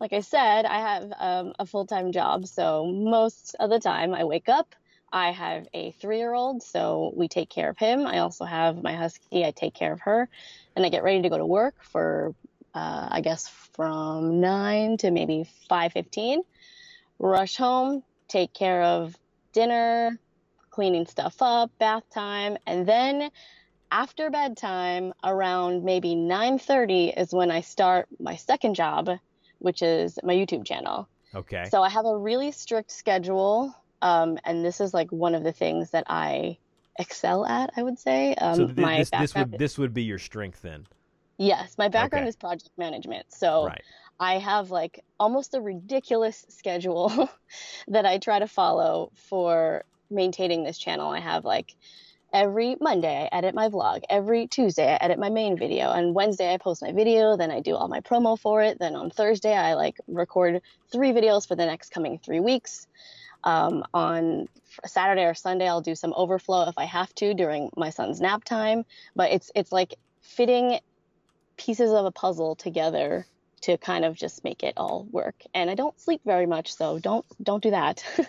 like 0.00 0.12
I 0.12 0.20
said, 0.20 0.64
I 0.64 0.78
have 0.80 1.12
um, 1.18 1.52
a 1.58 1.66
full 1.66 1.86
time 1.86 2.12
job, 2.12 2.46
so 2.46 2.86
most 2.86 3.54
of 3.60 3.70
the 3.70 3.78
time 3.78 4.14
I 4.14 4.24
wake 4.24 4.48
up. 4.48 4.74
I 5.12 5.30
have 5.30 5.68
a 5.74 5.90
three 5.92 6.18
year 6.18 6.32
old, 6.32 6.62
so 6.62 7.12
we 7.14 7.28
take 7.28 7.50
care 7.50 7.68
of 7.68 7.76
him. 7.76 8.06
I 8.06 8.18
also 8.18 8.44
have 8.46 8.82
my 8.82 8.94
husky, 8.94 9.44
I 9.44 9.50
take 9.50 9.74
care 9.74 9.92
of 9.92 10.00
her. 10.00 10.28
And 10.74 10.86
I 10.86 10.88
get 10.88 11.02
ready 11.02 11.20
to 11.20 11.28
go 11.28 11.36
to 11.36 11.44
work 11.44 11.74
for 11.82 12.34
uh, 12.74 13.08
I 13.10 13.20
guess 13.20 13.48
from 13.74 14.40
9 14.40 14.98
to 14.98 15.10
maybe 15.10 15.48
5.15 15.70 16.38
rush 17.18 17.56
home 17.56 18.02
take 18.28 18.52
care 18.52 18.82
of 18.82 19.16
dinner 19.52 20.18
cleaning 20.70 21.06
stuff 21.06 21.36
up 21.40 21.70
bath 21.78 22.02
time 22.12 22.56
and 22.66 22.86
then 22.86 23.30
after 23.90 24.30
bedtime 24.30 25.12
around 25.22 25.84
maybe 25.84 26.14
9.30 26.14 27.16
is 27.16 27.32
when 27.32 27.50
i 27.50 27.60
start 27.60 28.08
my 28.18 28.36
second 28.36 28.74
job 28.74 29.10
which 29.58 29.82
is 29.82 30.18
my 30.24 30.34
youtube 30.34 30.64
channel. 30.64 31.08
Okay. 31.34 31.66
So 31.70 31.82
i 31.82 31.88
have 31.88 32.06
a 32.06 32.16
really 32.16 32.52
strict 32.52 32.90
schedule 32.90 33.74
um, 34.00 34.38
and 34.44 34.64
this 34.64 34.80
is 34.80 34.92
like 34.92 35.12
one 35.12 35.34
of 35.34 35.44
the 35.44 35.52
things 35.52 35.90
that 35.90 36.04
i 36.08 36.56
excel 36.98 37.46
at 37.46 37.70
i 37.76 37.82
would 37.82 37.98
say. 37.98 38.34
Um, 38.34 38.56
so 38.56 38.66
th- 38.66 38.76
this, 38.76 39.10
this 39.10 39.34
would 39.34 39.58
this 39.58 39.78
would 39.78 39.94
be 39.94 40.02
your 40.02 40.18
strength 40.18 40.62
then 40.62 40.86
Yes, 41.38 41.76
my 41.78 41.88
background 41.88 42.24
okay. 42.24 42.28
is 42.28 42.36
project 42.36 42.70
management. 42.76 43.26
So 43.32 43.66
right. 43.66 43.82
I 44.20 44.38
have 44.38 44.70
like 44.70 45.04
almost 45.18 45.54
a 45.54 45.60
ridiculous 45.60 46.44
schedule 46.48 47.28
that 47.88 48.06
I 48.06 48.18
try 48.18 48.38
to 48.38 48.46
follow 48.46 49.10
for 49.14 49.84
maintaining 50.10 50.62
this 50.64 50.78
channel. 50.78 51.10
I 51.10 51.20
have 51.20 51.44
like 51.44 51.74
every 52.32 52.76
Monday 52.80 53.28
I 53.30 53.36
edit 53.36 53.54
my 53.54 53.68
vlog, 53.68 54.02
every 54.08 54.46
Tuesday 54.46 54.92
I 54.92 54.96
edit 55.04 55.18
my 55.18 55.30
main 55.30 55.58
video, 55.58 55.90
and 55.90 56.14
Wednesday 56.14 56.52
I 56.52 56.56
post 56.56 56.82
my 56.82 56.92
video, 56.92 57.36
then 57.36 57.50
I 57.50 57.60
do 57.60 57.74
all 57.74 57.88
my 57.88 58.00
promo 58.00 58.38
for 58.38 58.62
it. 58.62 58.78
Then 58.78 58.94
on 58.94 59.10
Thursday 59.10 59.54
I 59.54 59.74
like 59.74 59.98
record 60.06 60.62
three 60.90 61.12
videos 61.12 61.46
for 61.46 61.56
the 61.56 61.66
next 61.66 61.90
coming 61.90 62.18
3 62.18 62.40
weeks. 62.40 62.86
Um, 63.44 63.82
on 63.92 64.48
Saturday 64.86 65.24
or 65.24 65.34
Sunday 65.34 65.66
I'll 65.66 65.80
do 65.80 65.96
some 65.96 66.14
overflow 66.16 66.68
if 66.68 66.78
I 66.78 66.84
have 66.84 67.12
to 67.16 67.34
during 67.34 67.70
my 67.76 67.90
son's 67.90 68.20
nap 68.20 68.44
time, 68.44 68.84
but 69.16 69.32
it's 69.32 69.50
it's 69.56 69.72
like 69.72 69.96
fitting 70.20 70.78
pieces 71.56 71.90
of 71.90 72.04
a 72.04 72.10
puzzle 72.10 72.54
together 72.54 73.26
to 73.62 73.78
kind 73.78 74.04
of 74.04 74.16
just 74.16 74.44
make 74.44 74.62
it 74.62 74.74
all 74.76 75.06
work. 75.10 75.36
And 75.54 75.70
I 75.70 75.74
don't 75.74 75.98
sleep 75.98 76.20
very 76.24 76.46
much, 76.46 76.74
so 76.74 76.98
don't 76.98 77.24
don't 77.42 77.62
do 77.62 77.70
that. 77.70 78.04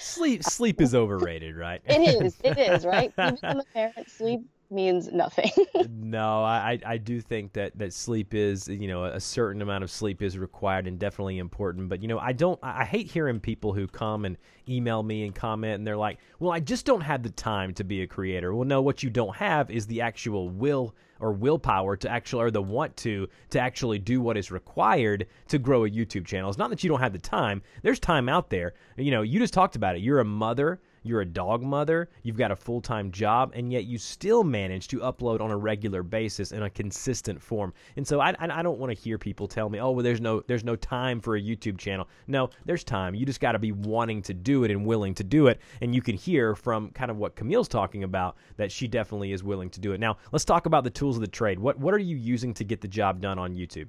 sleep 0.00 0.44
sleep 0.44 0.80
is 0.80 0.94
overrated, 0.94 1.56
right? 1.56 1.80
it 1.84 2.22
is. 2.22 2.36
It 2.44 2.58
is, 2.58 2.84
right? 2.84 3.12
Even 3.18 3.38
I'm 3.42 3.60
a 3.60 3.64
parent, 3.72 4.10
sleep 4.10 4.42
means 4.70 5.10
nothing. 5.12 5.50
no, 5.88 6.42
I, 6.42 6.78
I 6.84 6.98
do 6.98 7.20
think 7.20 7.52
that, 7.54 7.76
that 7.78 7.92
sleep 7.92 8.34
is, 8.34 8.68
you 8.68 8.88
know, 8.88 9.04
a 9.04 9.20
certain 9.20 9.62
amount 9.62 9.84
of 9.84 9.90
sleep 9.90 10.22
is 10.22 10.36
required 10.36 10.86
and 10.86 10.98
definitely 10.98 11.38
important. 11.38 11.88
But, 11.88 12.02
you 12.02 12.08
know, 12.08 12.18
I 12.18 12.32
don't, 12.32 12.58
I 12.62 12.84
hate 12.84 13.10
hearing 13.10 13.40
people 13.40 13.72
who 13.72 13.86
come 13.86 14.24
and 14.24 14.36
email 14.68 15.02
me 15.02 15.24
and 15.24 15.34
comment 15.34 15.74
and 15.74 15.86
they're 15.86 15.96
like, 15.96 16.18
well, 16.38 16.50
I 16.50 16.60
just 16.60 16.84
don't 16.84 17.02
have 17.02 17.22
the 17.22 17.30
time 17.30 17.72
to 17.74 17.84
be 17.84 18.02
a 18.02 18.06
creator. 18.06 18.54
Well, 18.54 18.66
no, 18.66 18.82
what 18.82 19.02
you 19.02 19.10
don't 19.10 19.36
have 19.36 19.70
is 19.70 19.86
the 19.86 20.00
actual 20.00 20.50
will 20.50 20.94
or 21.24 21.32
willpower 21.32 21.96
to 21.96 22.08
actually, 22.10 22.44
or 22.44 22.50
the 22.50 22.60
want 22.60 22.94
to, 22.98 23.26
to 23.48 23.58
actually 23.58 23.98
do 23.98 24.20
what 24.20 24.36
is 24.36 24.50
required 24.50 25.26
to 25.48 25.58
grow 25.58 25.86
a 25.86 25.90
YouTube 25.90 26.26
channel. 26.26 26.50
It's 26.50 26.58
not 26.58 26.68
that 26.68 26.84
you 26.84 26.90
don't 26.90 27.00
have 27.00 27.14
the 27.14 27.18
time. 27.18 27.62
There's 27.82 27.98
time 27.98 28.28
out 28.28 28.50
there. 28.50 28.74
You 28.98 29.10
know, 29.10 29.22
you 29.22 29.38
just 29.38 29.54
talked 29.54 29.74
about 29.74 29.96
it. 29.96 30.02
You're 30.02 30.20
a 30.20 30.24
mother 30.24 30.82
you're 31.04 31.20
a 31.20 31.26
dog 31.26 31.62
mother, 31.62 32.08
you've 32.22 32.36
got 32.36 32.50
a 32.50 32.56
full 32.56 32.80
time 32.80 33.12
job, 33.12 33.52
and 33.54 33.72
yet 33.72 33.84
you 33.84 33.98
still 33.98 34.42
manage 34.42 34.88
to 34.88 34.98
upload 35.00 35.40
on 35.40 35.50
a 35.50 35.56
regular 35.56 36.02
basis 36.02 36.50
in 36.50 36.62
a 36.62 36.70
consistent 36.70 37.40
form. 37.40 37.72
And 37.96 38.06
so 38.06 38.20
I, 38.20 38.34
I 38.40 38.62
don't 38.62 38.78
want 38.78 38.90
to 38.90 39.00
hear 39.00 39.18
people 39.18 39.46
tell 39.46 39.68
me, 39.68 39.80
oh, 39.80 39.90
well, 39.90 40.02
there's 40.02 40.20
no 40.20 40.40
there's 40.46 40.64
no 40.64 40.76
time 40.76 41.20
for 41.20 41.36
a 41.36 41.40
YouTube 41.40 41.78
channel. 41.78 42.08
No, 42.26 42.50
there's 42.64 42.82
time. 42.82 43.14
You 43.14 43.26
just 43.26 43.40
got 43.40 43.52
to 43.52 43.58
be 43.58 43.72
wanting 43.72 44.22
to 44.22 44.34
do 44.34 44.64
it 44.64 44.70
and 44.70 44.86
willing 44.86 45.14
to 45.14 45.24
do 45.24 45.46
it. 45.48 45.60
And 45.82 45.94
you 45.94 46.02
can 46.02 46.16
hear 46.16 46.54
from 46.54 46.90
kind 46.90 47.10
of 47.10 47.18
what 47.18 47.36
Camille's 47.36 47.68
talking 47.68 48.02
about 48.02 48.36
that 48.56 48.72
she 48.72 48.88
definitely 48.88 49.32
is 49.32 49.44
willing 49.44 49.70
to 49.70 49.80
do 49.80 49.92
it. 49.92 50.00
Now, 50.00 50.16
let's 50.32 50.44
talk 50.44 50.66
about 50.66 50.84
the 50.84 50.90
tools 50.90 51.16
of 51.16 51.20
the 51.20 51.28
trade. 51.28 51.58
What 51.58 51.78
what 51.78 51.92
are 51.94 51.98
you 51.98 52.16
using 52.16 52.54
to 52.54 52.64
get 52.64 52.80
the 52.80 52.88
job 52.88 53.20
done 53.20 53.38
on 53.38 53.54
YouTube? 53.54 53.88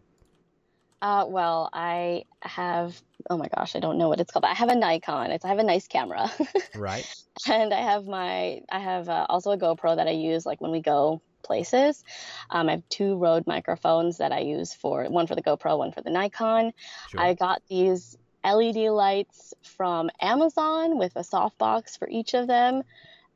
Uh, 1.05 1.23
well, 1.27 1.69
I 1.71 2.23
have, 2.41 2.99
oh 3.29 3.37
my 3.37 3.47
gosh, 3.55 3.75
I 3.75 3.79
don't 3.79 3.99
know 3.99 4.09
what 4.09 4.19
it's 4.19 4.31
called. 4.31 4.41
but 4.41 4.49
I 4.49 4.55
have 4.55 4.69
a 4.69 4.75
Nikon. 4.75 5.29
It's, 5.29 5.45
I 5.45 5.49
have 5.49 5.59
a 5.59 5.63
nice 5.63 5.87
camera. 5.87 6.31
right. 6.75 7.05
And 7.47 7.71
I 7.71 7.81
have 7.81 8.07
my, 8.07 8.61
I 8.71 8.79
have 8.79 9.07
uh, 9.07 9.27
also 9.29 9.51
a 9.51 9.57
GoPro 9.57 9.97
that 9.97 10.07
I 10.07 10.13
use 10.13 10.47
like 10.47 10.61
when 10.61 10.71
we 10.71 10.81
go 10.81 11.21
places. 11.43 12.03
Um, 12.49 12.69
I 12.69 12.71
have 12.71 12.89
two 12.89 13.17
Rode 13.17 13.45
microphones 13.45 14.17
that 14.17 14.31
I 14.31 14.39
use 14.39 14.73
for 14.73 15.03
one 15.05 15.27
for 15.27 15.35
the 15.35 15.43
GoPro, 15.43 15.77
one 15.77 15.91
for 15.91 16.01
the 16.01 16.09
Nikon. 16.09 16.73
Sure. 17.11 17.21
I 17.21 17.35
got 17.35 17.61
these 17.69 18.17
LED 18.43 18.89
lights 18.89 19.53
from 19.61 20.09
Amazon 20.19 20.97
with 20.97 21.15
a 21.15 21.21
softbox 21.21 21.99
for 21.99 22.09
each 22.09 22.33
of 22.33 22.47
them. 22.47 22.81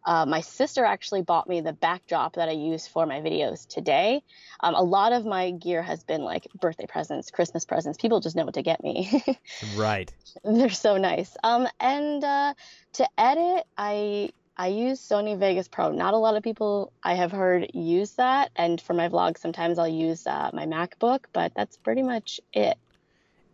Uh, 0.10 0.26
my 0.26 0.42
sister 0.42 0.84
actually 0.84 1.22
bought 1.22 1.48
me 1.48 1.62
the 1.62 1.72
backdrop 1.72 2.34
that 2.34 2.50
I 2.50 2.54
use 2.54 2.88
for 2.88 3.06
my 3.06 3.22
videos 3.22 3.68
today. 3.68 4.24
Um, 4.60 4.74
a 4.74 4.82
lot 4.82 5.14
of 5.14 5.24
my 5.24 5.52
gear 5.52 5.84
has 5.84 6.04
been 6.04 6.24
like 6.24 6.48
birthday 6.60 6.88
presents, 6.88 7.30
Christmas 7.30 7.64
presents. 7.64 8.00
People 8.00 8.20
just 8.20 8.36
know 8.36 8.44
what 8.44 8.56
to 8.56 8.64
get 8.64 8.84
me. 8.84 9.24
right. 9.76 10.12
They're 10.44 10.72
so 10.72 10.98
nice. 10.98 11.38
Um, 11.44 11.68
and 11.80 12.24
uh, 12.24 12.56
to 12.94 13.08
edit, 13.20 13.68
I 13.78 14.32
I 14.58 14.70
use 14.70 15.00
Sony 15.00 15.38
Vegas 15.38 15.68
Pro. 15.68 15.92
Not 15.92 16.16
a 16.16 16.18
lot 16.18 16.36
of 16.36 16.42
people 16.42 16.92
I 17.04 17.14
have 17.14 17.32
heard 17.32 17.70
use 17.76 18.14
that. 18.14 18.50
And 18.56 18.82
for 18.82 18.96
my 18.96 19.10
vlogs, 19.10 19.38
sometimes 19.38 19.78
I'll 19.78 19.88
use 19.88 20.26
uh, 20.26 20.50
my 20.54 20.66
MacBook, 20.66 21.26
but 21.34 21.54
that's 21.54 21.78
pretty 21.78 22.02
much 22.02 22.42
it 22.52 22.80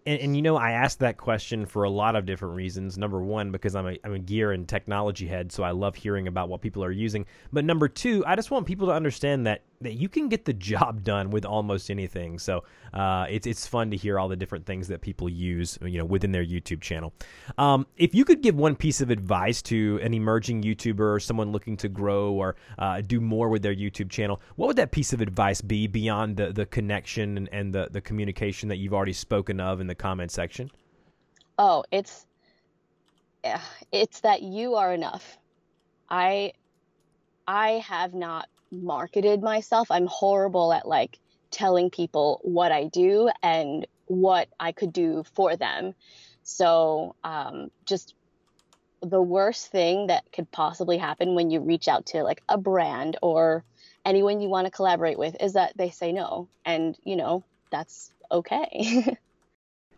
and, 0.06 0.20
and, 0.20 0.36
you 0.36 0.42
know, 0.42 0.56
I 0.56 0.72
asked 0.72 1.00
that 1.00 1.18
question 1.18 1.66
for 1.66 1.84
a 1.84 1.90
lot 1.90 2.16
of 2.16 2.26
different 2.26 2.56
reasons. 2.56 2.98
Number 2.98 3.24
one, 3.24 3.52
because 3.52 3.76
I'm 3.76 3.88
a, 3.88 3.98
I'm 4.04 4.14
a 4.14 4.20
gear 4.20 4.52
and 4.52 4.68
technology 4.68 5.28
head, 5.28 5.52
so 5.52 5.64
I 5.64 5.72
love 5.72 5.96
hearing 5.96 6.28
about 6.28 6.48
what 6.50 6.62
people 6.62 6.84
are 6.84 6.92
using. 6.92 7.26
But 7.52 7.66
number 7.66 7.88
two, 7.88 8.24
I 8.28 8.36
just 8.36 8.52
want 8.52 8.68
people 8.68 8.88
to 8.88 8.94
understand 8.94 9.48
that 9.48 9.64
that 9.82 9.94
you 9.94 10.10
can 10.10 10.30
get 10.30 10.46
the 10.46 10.54
job 10.54 11.04
done 11.04 11.30
with 11.30 11.46
almost 11.46 11.90
anything. 11.90 12.40
So 12.40 12.64
uh, 12.94 13.26
it's 13.30 13.46
it's 13.46 13.68
fun 13.68 13.92
to 13.92 13.98
hear 13.98 14.20
all 14.20 14.28
the 14.28 14.36
different 14.36 14.66
things 14.66 14.88
that 14.88 15.02
people 15.02 15.30
use, 15.30 15.78
you 15.82 15.98
know, 15.98 16.06
within 16.06 16.32
their 16.32 16.46
YouTube 16.46 16.82
channel. 16.82 17.14
Um, 17.58 17.86
if 17.98 18.16
you 18.16 18.26
could 18.26 18.42
give 18.42 18.56
one 18.56 18.76
piece 18.76 19.02
of 19.02 19.10
advice 19.10 19.62
to 19.64 20.00
an 20.02 20.14
emerging 20.14 20.64
YouTuber 20.64 21.16
or 21.16 21.20
someone 21.20 21.52
looking 21.52 21.78
to 21.78 21.90
grow 21.90 22.32
or 22.34 22.56
uh, 22.80 23.02
do 23.02 23.20
more 23.20 23.50
with 23.50 23.62
their 23.62 23.76
YouTube 23.76 24.10
channel, 24.10 24.42
what 24.56 24.68
would 24.68 24.78
that 24.78 24.92
piece 24.92 25.14
of 25.14 25.22
advice 25.22 25.62
be 25.62 25.88
beyond 25.88 26.38
the 26.38 26.52
the 26.52 26.66
connection 26.66 27.38
and, 27.38 27.50
and 27.52 27.74
the 27.74 27.90
the 27.92 28.02
communication 28.02 28.70
that 28.70 28.78
you've 28.78 28.94
already 28.94 29.14
spoken 29.14 29.60
of 29.60 29.82
in 29.82 29.88
the 29.88 29.96
comment 29.96 30.32
section? 30.32 30.72
Oh, 31.58 31.84
it's 31.92 32.26
it's 33.92 34.22
that 34.22 34.42
you 34.42 34.76
are 34.76 34.94
enough. 34.94 35.38
I 36.10 36.54
I 37.48 37.72
have 37.72 38.14
not 38.14 38.50
marketed 38.84 39.42
myself. 39.42 39.90
I'm 39.92 40.08
horrible 40.08 40.74
at 40.74 40.88
like 40.88 41.20
telling 41.52 41.90
people 41.90 42.40
what 42.44 42.72
I 42.72 42.86
do 42.86 43.30
and 43.42 43.88
what 44.08 44.50
I 44.60 44.72
could 44.72 44.94
do 44.94 45.24
for 45.34 45.56
them. 45.56 45.94
So, 46.44 47.16
um, 47.24 47.72
just 47.86 48.14
the 49.02 49.22
worst 49.22 49.68
thing 49.68 50.08
that 50.08 50.32
could 50.32 50.52
possibly 50.52 50.98
happen 50.98 51.36
when 51.36 51.50
you 51.50 51.60
reach 51.60 51.88
out 51.88 52.08
to 52.08 52.24
like 52.24 52.42
a 52.50 52.58
brand 52.58 53.18
or 53.22 53.64
anyone 54.04 54.42
you 54.42 54.50
want 54.50 54.66
to 54.66 54.72
collaborate 54.72 55.18
with 55.18 55.36
is 55.42 55.54
that 55.54 55.76
they 55.76 55.90
say 55.90 56.12
no. 56.12 56.48
And, 56.66 56.98
you 57.04 57.16
know, 57.16 57.44
that's 57.72 58.12
okay. 58.32 59.18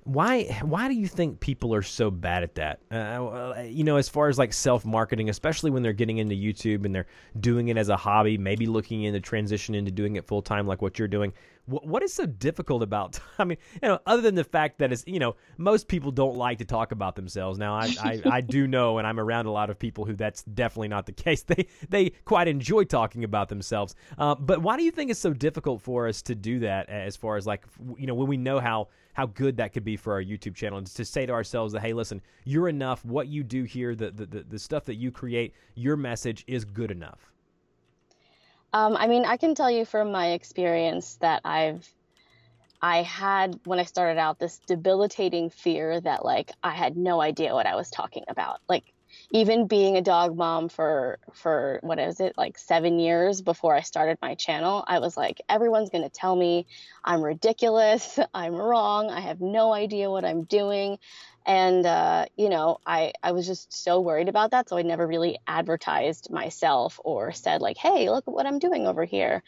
why 0.08 0.44
why 0.62 0.88
do 0.88 0.94
you 0.94 1.08
think 1.08 1.40
people 1.42 1.74
are 1.74 1.82
so 1.82 2.10
bad 2.10 2.42
at 2.42 2.56
that? 2.56 2.80
Uh, 2.90 3.62
you 3.68 3.84
know 3.84 3.98
as 3.98 4.08
far 4.08 4.30
as 4.30 4.38
like 4.38 4.54
self-marketing 4.54 5.30
especially 5.30 5.70
when 5.70 5.84
they're 5.84 5.94
getting 5.94 6.18
into 6.18 6.36
youtube 6.36 6.86
and 6.86 6.96
they're 6.96 7.08
doing 7.40 7.68
it 7.68 7.78
as 7.78 7.90
a 7.90 7.98
hobby 7.98 8.38
maybe 8.38 8.66
looking 8.66 9.04
into 9.04 9.20
transition 9.20 9.76
into 9.76 9.92
doing 9.92 10.16
it 10.16 10.26
full-time 10.26 10.66
like 10.66 10.82
what 10.82 10.98
you're 10.98 11.08
doing 11.08 11.34
what, 11.68 11.86
what 11.86 12.04
is 12.04 12.14
so 12.14 12.26
difficult 12.26 12.82
about 12.82 13.20
i 13.40 13.44
mean 13.44 13.58
you 13.82 13.88
know 13.88 14.00
other 14.06 14.22
than 14.22 14.36
the 14.36 14.44
fact 14.44 14.80
that 14.80 14.92
it's 14.92 15.04
you 15.06 15.20
know 15.20 15.36
most 15.58 15.88
people 15.88 16.12
don't 16.12 16.36
like 16.36 16.58
to 16.58 16.66
talk 16.66 16.92
about 16.92 17.16
themselves 17.16 17.60
now 17.60 17.76
i 17.76 17.94
i, 18.02 18.22
I 18.26 18.42
do 18.42 18.68
know 18.76 18.98
and 18.98 19.08
i'm 19.08 19.20
around 19.20 19.46
a 19.46 19.52
lot 19.52 19.70
of 19.70 19.78
people 19.78 20.06
who 20.06 20.14
that's 20.14 20.44
definitely 20.44 20.90
not 20.90 21.06
the 21.06 21.12
case 21.28 21.44
they 21.44 21.68
they 21.90 22.10
quite 22.26 22.48
enjoy 22.48 22.84
talking 22.84 23.24
about 23.24 23.50
themselves 23.50 23.96
uh, 24.18 24.36
but 24.36 24.62
why 24.62 24.78
do 24.78 24.84
you 24.84 24.92
think 24.92 25.12
it's 25.12 25.20
so 25.20 25.34
difficult 25.34 25.82
for 25.82 26.08
us 26.08 26.22
to 26.24 26.36
do 26.36 26.60
that 26.60 26.90
as 26.90 27.16
far 27.16 27.38
as 27.38 27.46
like 27.46 27.66
you 27.98 28.08
know 28.08 28.14
when 28.14 28.28
we 28.28 28.38
know 28.38 28.60
how 28.60 28.88
how 29.18 29.26
good 29.26 29.58
that 29.58 29.74
could 29.74 29.84
be 29.84 29.98
for 29.98 30.14
our 30.14 30.22
YouTube 30.22 30.54
channel. 30.54 30.78
And 30.78 30.86
to 30.86 31.04
say 31.04 31.26
to 31.26 31.34
ourselves 31.34 31.74
that, 31.74 31.82
hey, 31.82 31.92
listen, 31.92 32.22
you're 32.46 32.70
enough. 32.70 33.04
What 33.04 33.28
you 33.28 33.44
do 33.44 33.64
here, 33.64 33.96
the, 33.96 34.12
the, 34.12 34.28
the, 34.28 34.44
the 34.44 34.60
stuff 34.60 34.86
that 34.86 34.94
you 34.94 35.10
create, 35.10 35.56
your 35.74 35.98
message 35.98 36.44
is 36.46 36.64
good 36.64 36.92
enough. 36.92 37.34
Um, 38.74 38.98
I 38.98 39.08
mean, 39.08 39.26
I 39.26 39.38
can 39.38 39.56
tell 39.56 39.72
you 39.72 39.86
from 39.86 40.12
my 40.12 40.32
experience 40.32 41.18
that 41.22 41.42
I've 41.46 41.88
I 42.82 43.02
had 43.02 43.60
when 43.64 43.80
I 43.80 43.84
started 43.86 44.20
out 44.20 44.38
this 44.38 44.60
debilitating 44.68 45.50
fear 45.50 46.00
that 46.02 46.24
like 46.24 46.52
I 46.64 46.72
had 46.72 46.96
no 46.96 47.20
idea 47.20 47.54
what 47.54 47.66
I 47.66 47.76
was 47.76 47.90
talking 47.90 48.24
about. 48.28 48.60
Like 48.70 48.94
even 49.32 49.68
being 49.68 49.98
a 49.98 50.02
dog 50.02 50.36
mom 50.36 50.70
for 50.70 51.20
for 51.34 51.80
what 51.82 52.00
is 52.00 52.20
it 52.20 52.38
like 52.38 52.58
seven 52.58 53.00
years 53.00 53.42
before 53.42 53.76
i 53.76 53.82
started 53.82 54.18
my 54.22 54.36
channel 54.36 54.84
i 54.88 55.00
was 55.00 55.18
like 55.18 55.42
everyone's 55.50 55.90
going 55.90 56.04
to 56.04 56.10
tell 56.10 56.36
me 56.36 56.66
i'm 57.04 57.22
ridiculous 57.22 58.20
i'm 58.34 58.54
wrong 58.54 59.10
i 59.10 59.20
have 59.20 59.42
no 59.42 59.74
idea 59.74 60.10
what 60.10 60.26
i'm 60.26 60.44
doing 60.44 60.98
and 61.48 61.86
uh, 61.86 62.26
you 62.36 62.50
know 62.50 62.78
I, 62.86 63.14
I 63.24 63.32
was 63.32 63.48
just 63.48 63.74
so 63.74 64.02
worried 64.02 64.30
about 64.30 64.52
that 64.52 64.70
so 64.70 64.78
i 64.78 64.84
never 64.84 65.08
really 65.08 65.40
advertised 65.48 66.30
myself 66.30 67.00
or 67.04 67.32
said 67.32 67.62
like 67.62 67.78
hey 67.78 68.10
look 68.10 68.28
at 68.28 68.34
what 68.34 68.46
i'm 68.46 68.60
doing 68.60 68.86
over 68.86 69.06
here 69.06 69.42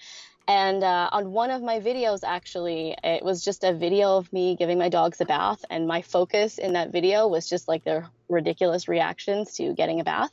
and 0.50 0.84
uh, 0.84 1.08
on 1.12 1.32
one 1.32 1.52
of 1.52 1.62
my 1.62 1.80
videos, 1.80 2.22
actually, 2.26 2.96
it 3.04 3.24
was 3.24 3.46
just 3.46 3.64
a 3.64 3.72
video 3.72 4.18
of 4.18 4.34
me 4.34 4.56
giving 4.56 4.80
my 4.80 4.90
dogs 4.90 5.22
a 5.22 5.26
bath. 5.26 5.64
And 5.70 5.88
my 5.88 6.02
focus 6.02 6.58
in 6.58 6.74
that 6.74 6.92
video 6.92 7.28
was 7.28 7.48
just 7.48 7.68
like 7.68 7.84
their 7.84 8.10
ridiculous 8.30 8.88
reactions 8.88 9.54
to 9.58 9.76
getting 9.76 10.00
a 10.00 10.04
bath. 10.04 10.32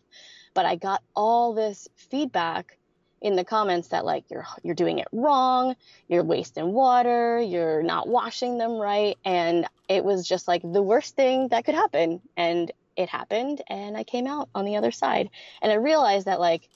But 0.55 0.65
I 0.65 0.77
got 0.77 1.03
all 1.15 1.53
this 1.53 1.87
feedback 1.97 2.79
in 3.27 3.35
the 3.35 3.45
comments 3.45 3.89
that 3.89 4.05
like 4.05 4.23
you're 4.31 4.47
you're 4.63 4.77
doing 4.77 5.01
it 5.01 5.09
wrong, 5.11 5.75
you're 6.07 6.23
wasting 6.23 6.73
water, 6.73 7.41
you're 7.41 7.83
not 7.83 8.07
washing 8.07 8.57
them 8.57 8.75
right, 8.75 9.19
and 9.25 9.67
it 9.89 10.05
was 10.05 10.29
just 10.29 10.47
like 10.47 10.63
the 10.63 10.81
worst 10.81 11.17
thing 11.17 11.49
that 11.49 11.65
could 11.65 11.75
happen. 11.75 12.21
And 12.37 12.71
it 12.97 13.09
happened, 13.09 13.63
and 13.69 13.97
I 13.97 14.05
came 14.05 14.29
out 14.29 14.49
on 14.55 14.65
the 14.65 14.77
other 14.77 14.93
side, 14.93 15.29
and 15.61 15.73
I 15.73 15.75
realized 15.75 16.29
that 16.29 16.39
like 16.39 16.69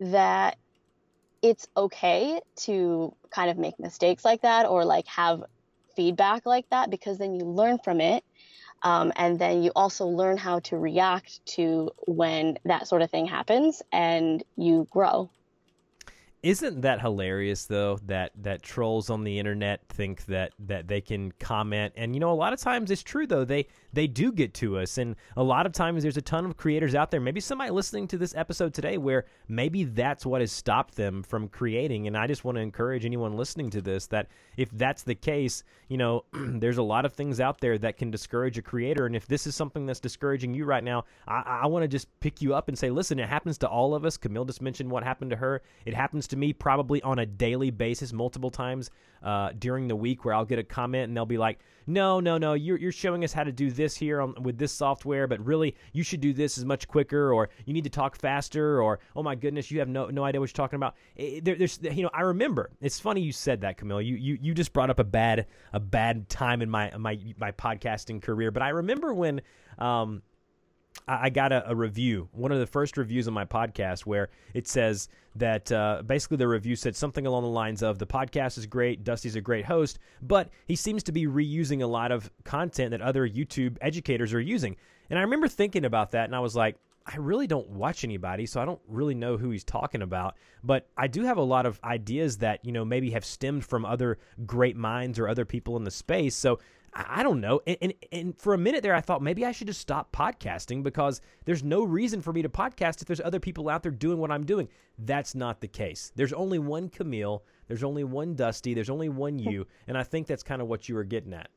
that 0.00 0.58
it's 1.40 1.68
okay 1.76 2.40
to 2.64 3.14
kind 3.30 3.48
of 3.48 3.56
make 3.56 3.78
mistakes 3.78 4.24
like 4.24 4.42
that 4.42 4.66
or 4.66 4.84
like 4.84 5.06
have 5.06 5.44
feedback 5.94 6.46
like 6.46 6.68
that 6.70 6.90
because 6.90 7.16
then 7.16 7.32
you 7.32 7.44
learn 7.44 7.78
from 7.78 8.00
it 8.00 8.24
um, 8.82 9.12
and 9.14 9.38
then 9.38 9.62
you 9.62 9.70
also 9.76 10.06
learn 10.06 10.36
how 10.36 10.58
to 10.60 10.76
react 10.76 11.44
to 11.46 11.90
when 12.06 12.58
that 12.64 12.88
sort 12.88 13.02
of 13.02 13.10
thing 13.10 13.26
happens 13.26 13.82
and 13.92 14.42
you 14.56 14.86
grow 14.90 15.30
isn't 16.42 16.80
that 16.82 17.00
hilarious 17.00 17.66
though 17.66 17.98
that 18.06 18.32
that 18.42 18.62
trolls 18.62 19.10
on 19.10 19.24
the 19.24 19.38
internet 19.38 19.80
think 19.88 20.24
that 20.26 20.52
that 20.58 20.88
they 20.88 21.00
can 21.00 21.32
comment? 21.32 21.92
And 21.96 22.14
you 22.14 22.20
know 22.20 22.32
a 22.32 22.34
lot 22.34 22.52
of 22.52 22.60
times 22.60 22.90
it's 22.90 23.02
true 23.02 23.26
though. 23.26 23.44
They 23.44 23.66
they 23.92 24.06
do 24.06 24.32
get 24.32 24.54
to 24.54 24.78
us. 24.78 24.98
And 24.98 25.16
a 25.36 25.42
lot 25.42 25.66
of 25.66 25.72
times 25.72 26.02
there's 26.02 26.16
a 26.16 26.22
ton 26.22 26.44
of 26.44 26.56
creators 26.56 26.94
out 26.94 27.10
there 27.10 27.20
maybe 27.20 27.40
somebody 27.40 27.70
listening 27.70 28.06
to 28.08 28.18
this 28.18 28.34
episode 28.34 28.74
today 28.74 28.98
where 28.98 29.26
maybe 29.48 29.84
that's 29.84 30.26
what 30.26 30.40
has 30.40 30.52
stopped 30.52 30.96
them 30.96 31.22
from 31.22 31.48
creating. 31.48 32.06
And 32.06 32.16
I 32.16 32.26
just 32.26 32.44
want 32.44 32.56
to 32.56 32.62
encourage 32.62 33.04
anyone 33.04 33.36
listening 33.36 33.70
to 33.70 33.80
this 33.80 34.06
that 34.08 34.28
if 34.56 34.70
that's 34.72 35.02
the 35.02 35.14
case 35.14 35.62
you 35.88 35.96
know 35.96 36.24
there's 36.32 36.78
a 36.78 36.82
lot 36.82 37.04
of 37.04 37.12
things 37.12 37.40
out 37.40 37.60
there 37.60 37.78
that 37.78 37.96
can 37.96 38.10
discourage 38.10 38.58
a 38.58 38.62
creator. 38.62 39.06
And 39.06 39.16
if 39.16 39.26
this 39.26 39.46
is 39.46 39.54
something 39.54 39.86
that's 39.86 40.00
discouraging 40.00 40.54
you 40.54 40.64
right 40.64 40.84
now 40.84 41.04
I, 41.26 41.60
I 41.62 41.66
want 41.66 41.82
to 41.84 41.88
just 41.88 42.08
pick 42.20 42.42
you 42.42 42.54
up 42.54 42.68
and 42.68 42.78
say 42.78 42.90
listen 42.90 43.18
it 43.18 43.28
happens 43.28 43.58
to 43.58 43.68
all 43.68 43.94
of 43.94 44.04
us. 44.04 44.16
Camille 44.16 44.44
just 44.44 44.62
mentioned 44.62 44.90
what 44.90 45.02
happened 45.02 45.30
to 45.30 45.36
her. 45.36 45.62
It 45.84 45.94
happens 45.94 46.26
to 46.28 46.36
me 46.36 46.52
probably 46.52 47.02
on 47.02 47.18
a 47.18 47.26
daily 47.26 47.70
basis, 47.70 48.12
multiple 48.12 48.50
times 48.50 48.90
uh, 49.22 49.50
during 49.58 49.88
the 49.88 49.96
week, 49.96 50.24
where 50.24 50.34
I'll 50.34 50.44
get 50.44 50.58
a 50.58 50.64
comment 50.64 51.08
and 51.08 51.16
they'll 51.16 51.26
be 51.26 51.38
like, 51.38 51.60
"No, 51.90 52.20
no, 52.20 52.38
no, 52.38 52.54
you're 52.54 52.78
you're 52.78 52.92
showing 52.92 53.24
us 53.24 53.32
how 53.32 53.44
to 53.44 53.52
do 53.52 53.70
this 53.70 53.96
here 53.96 54.20
on, 54.20 54.34
with 54.42 54.58
this 54.58 54.72
software, 54.72 55.26
but 55.26 55.44
really 55.44 55.76
you 55.92 56.02
should 56.02 56.20
do 56.20 56.32
this 56.32 56.56
as 56.56 56.64
much 56.64 56.86
quicker, 56.88 57.32
or 57.32 57.50
you 57.64 57.72
need 57.72 57.84
to 57.84 57.90
talk 57.90 58.16
faster, 58.16 58.80
or 58.80 59.00
oh 59.16 59.22
my 59.22 59.34
goodness, 59.34 59.70
you 59.70 59.78
have 59.80 59.88
no 59.88 60.06
no 60.06 60.24
idea 60.24 60.40
what 60.40 60.48
you're 60.50 60.54
talking 60.54 60.76
about." 60.76 60.94
It, 61.16 61.44
there, 61.44 61.56
there's 61.56 61.78
you 61.82 62.02
know 62.02 62.10
I 62.14 62.22
remember 62.22 62.70
it's 62.80 63.00
funny 63.00 63.20
you 63.20 63.32
said 63.32 63.60
that, 63.62 63.76
Camille. 63.76 64.02
You 64.02 64.16
you 64.16 64.38
you 64.40 64.54
just 64.54 64.72
brought 64.72 64.90
up 64.90 64.98
a 64.98 65.04
bad 65.04 65.46
a 65.72 65.80
bad 65.80 66.28
time 66.28 66.62
in 66.62 66.70
my 66.70 66.96
my 66.96 67.18
my 67.38 67.52
podcasting 67.52 68.22
career, 68.22 68.50
but 68.50 68.62
I 68.62 68.70
remember 68.70 69.12
when. 69.12 69.42
Um, 69.78 70.22
I 71.08 71.30
got 71.30 71.52
a, 71.52 71.68
a, 71.68 71.74
review, 71.74 72.28
one 72.32 72.52
of 72.52 72.60
the 72.60 72.66
first 72.66 72.96
reviews 72.96 73.26
on 73.26 73.34
my 73.34 73.44
podcast, 73.44 74.06
where 74.06 74.28
it 74.54 74.68
says 74.68 75.08
that 75.36 75.70
uh, 75.72 76.02
basically 76.06 76.36
the 76.36 76.46
review 76.46 76.76
said 76.76 76.94
something 76.94 77.26
along 77.26 77.42
the 77.42 77.48
lines 77.48 77.82
of 77.82 77.98
the 77.98 78.06
podcast 78.06 78.58
is 78.58 78.66
great, 78.66 79.02
Dusty's 79.02 79.34
a 79.34 79.40
great 79.40 79.64
host, 79.64 79.98
but 80.22 80.50
he 80.66 80.76
seems 80.76 81.02
to 81.04 81.12
be 81.12 81.26
reusing 81.26 81.82
a 81.82 81.86
lot 81.86 82.12
of 82.12 82.30
content 82.44 82.92
that 82.92 83.02
other 83.02 83.28
YouTube 83.28 83.76
educators 83.80 84.32
are 84.32 84.40
using. 84.40 84.76
And 85.08 85.18
I 85.18 85.22
remember 85.22 85.48
thinking 85.48 85.84
about 85.84 86.12
that, 86.12 86.26
and 86.26 86.36
I 86.36 86.40
was 86.40 86.54
like, 86.54 86.76
I 87.06 87.16
really 87.16 87.46
don't 87.46 87.68
watch 87.70 88.04
anybody, 88.04 88.46
so 88.46 88.60
I 88.60 88.64
don't 88.64 88.80
really 88.86 89.14
know 89.14 89.36
who 89.36 89.50
he's 89.50 89.64
talking 89.64 90.02
about. 90.02 90.36
But 90.62 90.86
I 90.96 91.08
do 91.08 91.24
have 91.24 91.38
a 91.38 91.42
lot 91.42 91.66
of 91.66 91.80
ideas 91.82 92.38
that, 92.38 92.64
you 92.64 92.70
know, 92.72 92.84
maybe 92.84 93.10
have 93.10 93.24
stemmed 93.24 93.64
from 93.64 93.84
other 93.84 94.18
great 94.46 94.76
minds 94.76 95.18
or 95.18 95.28
other 95.28 95.44
people 95.44 95.76
in 95.76 95.84
the 95.84 95.90
space. 95.90 96.36
So 96.36 96.60
I 96.92 97.22
don't 97.22 97.40
know. 97.40 97.60
And, 97.66 97.76
and, 97.80 97.94
and, 98.10 98.38
for 98.38 98.52
a 98.52 98.58
minute 98.58 98.82
there, 98.82 98.94
I 98.94 99.00
thought 99.00 99.22
maybe 99.22 99.44
I 99.44 99.52
should 99.52 99.68
just 99.68 99.80
stop 99.80 100.12
podcasting 100.12 100.82
because 100.82 101.20
there's 101.44 101.62
no 101.62 101.84
reason 101.84 102.20
for 102.20 102.32
me 102.32 102.42
to 102.42 102.48
podcast 102.48 103.00
if 103.00 103.06
there's 103.06 103.20
other 103.20 103.38
people 103.38 103.68
out 103.68 103.82
there 103.82 103.92
doing 103.92 104.18
what 104.18 104.32
I'm 104.32 104.44
doing. 104.44 104.68
That's 104.98 105.34
not 105.34 105.60
the 105.60 105.68
case. 105.68 106.10
There's 106.16 106.32
only 106.32 106.58
one 106.58 106.88
Camille. 106.88 107.44
There's 107.68 107.84
only 107.84 108.02
one 108.02 108.34
Dusty. 108.34 108.74
There's 108.74 108.90
only 108.90 109.08
one 109.08 109.38
you. 109.38 109.66
And 109.86 109.96
I 109.96 110.02
think 110.02 110.26
that's 110.26 110.42
kind 110.42 110.60
of 110.60 110.68
what 110.68 110.88
you 110.88 110.96
were 110.96 111.04
getting 111.04 111.32
at. 111.32 111.48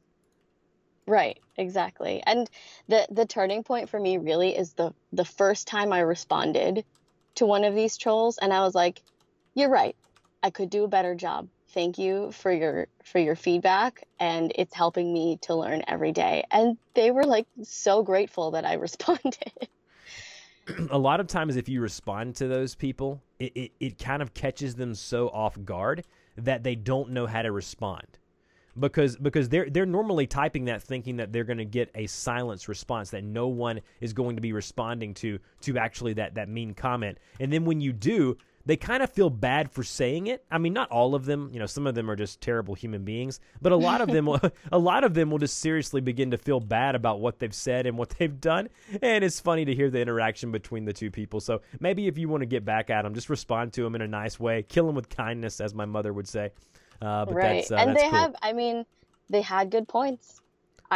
Right, 1.06 1.40
exactly. 1.58 2.24
And 2.26 2.50
the 2.88 3.06
the 3.12 3.26
turning 3.26 3.64
point 3.64 3.90
for 3.90 4.00
me 4.00 4.18
really 4.18 4.56
is 4.56 4.74
the 4.74 4.94
the 5.12 5.26
first 5.26 5.68
time 5.68 5.92
I 5.92 6.00
responded 6.00 6.86
to 7.36 7.46
one 7.46 7.66
of 7.66 7.76
these 7.76 7.98
trolls 7.98 8.38
and 8.38 8.54
I 8.54 8.62
was 8.62 8.74
like, 8.74 9.02
"You're 9.54 9.70
right. 9.70 9.98
I 10.42 10.50
could 10.50 10.70
do 10.70 10.86
a 10.86 10.88
better 10.88 11.14
job 11.14 11.50
thank 11.74 11.98
you 11.98 12.32
for 12.32 12.52
your 12.52 12.88
for 13.04 13.20
your 13.20 13.36
feedback 13.36 14.08
and 14.20 14.52
it's 14.56 14.74
helping 14.74 15.12
me 15.12 15.38
to 15.42 15.56
learn 15.56 15.84
every 15.88 16.12
day. 16.12 16.44
And 16.52 16.78
they 16.94 17.12
were 17.12 17.26
like 17.26 17.48
so 17.64 18.04
grateful 18.04 18.52
that 18.52 18.66
i 18.66 18.74
responded. 18.88 19.70
A 20.90 20.98
lot 20.98 21.20
of 21.20 21.28
times 21.28 21.58
if 21.58 21.68
you 21.68 21.82
respond 21.82 22.36
to 22.38 22.48
those 22.48 22.76
people 22.76 23.22
it, 23.40 23.52
it, 23.56 23.72
it 23.80 24.00
kind 24.00 24.22
of 24.22 24.34
catches 24.34 24.76
them 24.76 24.96
so 24.96 25.28
off 25.30 25.58
guard 25.66 26.06
that 26.38 26.64
they 26.64 26.76
don't 26.76 27.12
know 27.12 27.26
how 27.26 27.42
to 27.42 27.52
respond. 27.52 28.08
Because 28.80 29.18
because 29.18 29.50
they're 29.50 29.70
they're 29.70 29.86
normally 29.86 30.26
typing 30.26 30.66
that 30.66 30.82
thinking 30.82 31.18
that 31.18 31.32
they're 31.32 31.44
going 31.44 31.60
to 31.60 31.66
get 31.66 31.92
a 31.94 32.08
silence 32.08 32.68
response 32.68 33.12
that 33.12 33.24
no 33.24 33.48
one 33.48 33.82
is 34.02 34.14
going 34.14 34.36
to 34.36 34.42
be 34.42 34.52
responding 34.52 35.14
to 35.16 35.38
to 35.62 35.78
actually 35.78 36.14
that 36.14 36.34
that 36.36 36.50
mean 36.50 36.74
comment. 36.74 37.20
And 37.40 37.54
then 37.54 37.66
when 37.66 37.82
you 37.82 37.94
do 37.94 38.36
they 38.66 38.78
kind 38.78 39.04
of 39.04 39.10
feel 39.10 39.30
bad 39.30 39.72
for 39.72 39.84
saying 39.84 40.28
it. 40.28 40.46
I 40.50 40.58
mean, 40.58 40.74
not 40.74 40.90
all 40.90 41.16
of 41.16 41.26
them. 41.26 41.50
You 41.52 41.60
know, 41.60 41.66
some 41.66 41.86
of 41.86 41.96
them 41.96 42.10
are 42.10 42.16
just 42.16 42.40
terrible 42.40 42.76
human 42.76 43.04
beings, 43.04 43.40
but 43.62 43.72
a 43.72 43.76
lot 43.76 44.00
of 44.00 44.08
them, 44.10 44.28
a 44.72 44.78
lot 44.78 45.04
of 45.04 45.14
them 45.14 45.30
will 45.30 45.38
just 45.38 45.60
seriously 45.60 46.00
begin 46.00 46.32
to 46.32 46.38
feel 46.38 46.60
bad 46.60 46.96
about 46.96 47.20
what 47.20 47.40
they've 47.40 47.54
said 47.54 47.86
and 47.86 47.98
what 47.98 48.10
they've 48.18 48.40
done. 48.40 48.70
And 49.02 49.24
it's 49.24 49.40
funny 49.40 49.66
to 49.66 49.76
hear 49.76 49.90
the 49.90 50.00
interaction 50.00 50.52
between 50.52 50.86
the 50.86 50.94
two 50.94 51.12
people. 51.12 51.42
So 51.42 51.62
maybe 51.80 52.08
if 52.08 52.18
you 52.18 52.30
want 52.30 52.42
to 52.42 52.48
get 52.48 52.64
back 52.64 52.90
at 52.90 53.02
them, 53.02 53.14
just 53.14 53.30
respond 53.30 53.74
to 53.74 53.84
them 53.84 53.96
in 53.96 54.02
a 54.02 54.08
nice 54.08 54.40
way, 54.40 54.64
kill 54.64 54.86
them 54.86 54.96
with 54.96 55.10
kindness, 55.10 55.60
as 55.60 55.74
my 55.74 55.86
mother 55.86 56.14
would 56.14 56.28
say. 56.28 56.52
Uh, 57.02 57.26
but 57.26 57.34
right, 57.34 57.68
that's, 57.68 57.72
uh, 57.72 57.76
and 57.76 57.98
they 57.98 58.04
cool. 58.04 58.12
have. 58.12 58.36
I 58.42 58.54
mean, 58.54 58.86
they 59.30 59.42
had 59.42 59.72
good 59.72 59.90
points. 59.90 60.40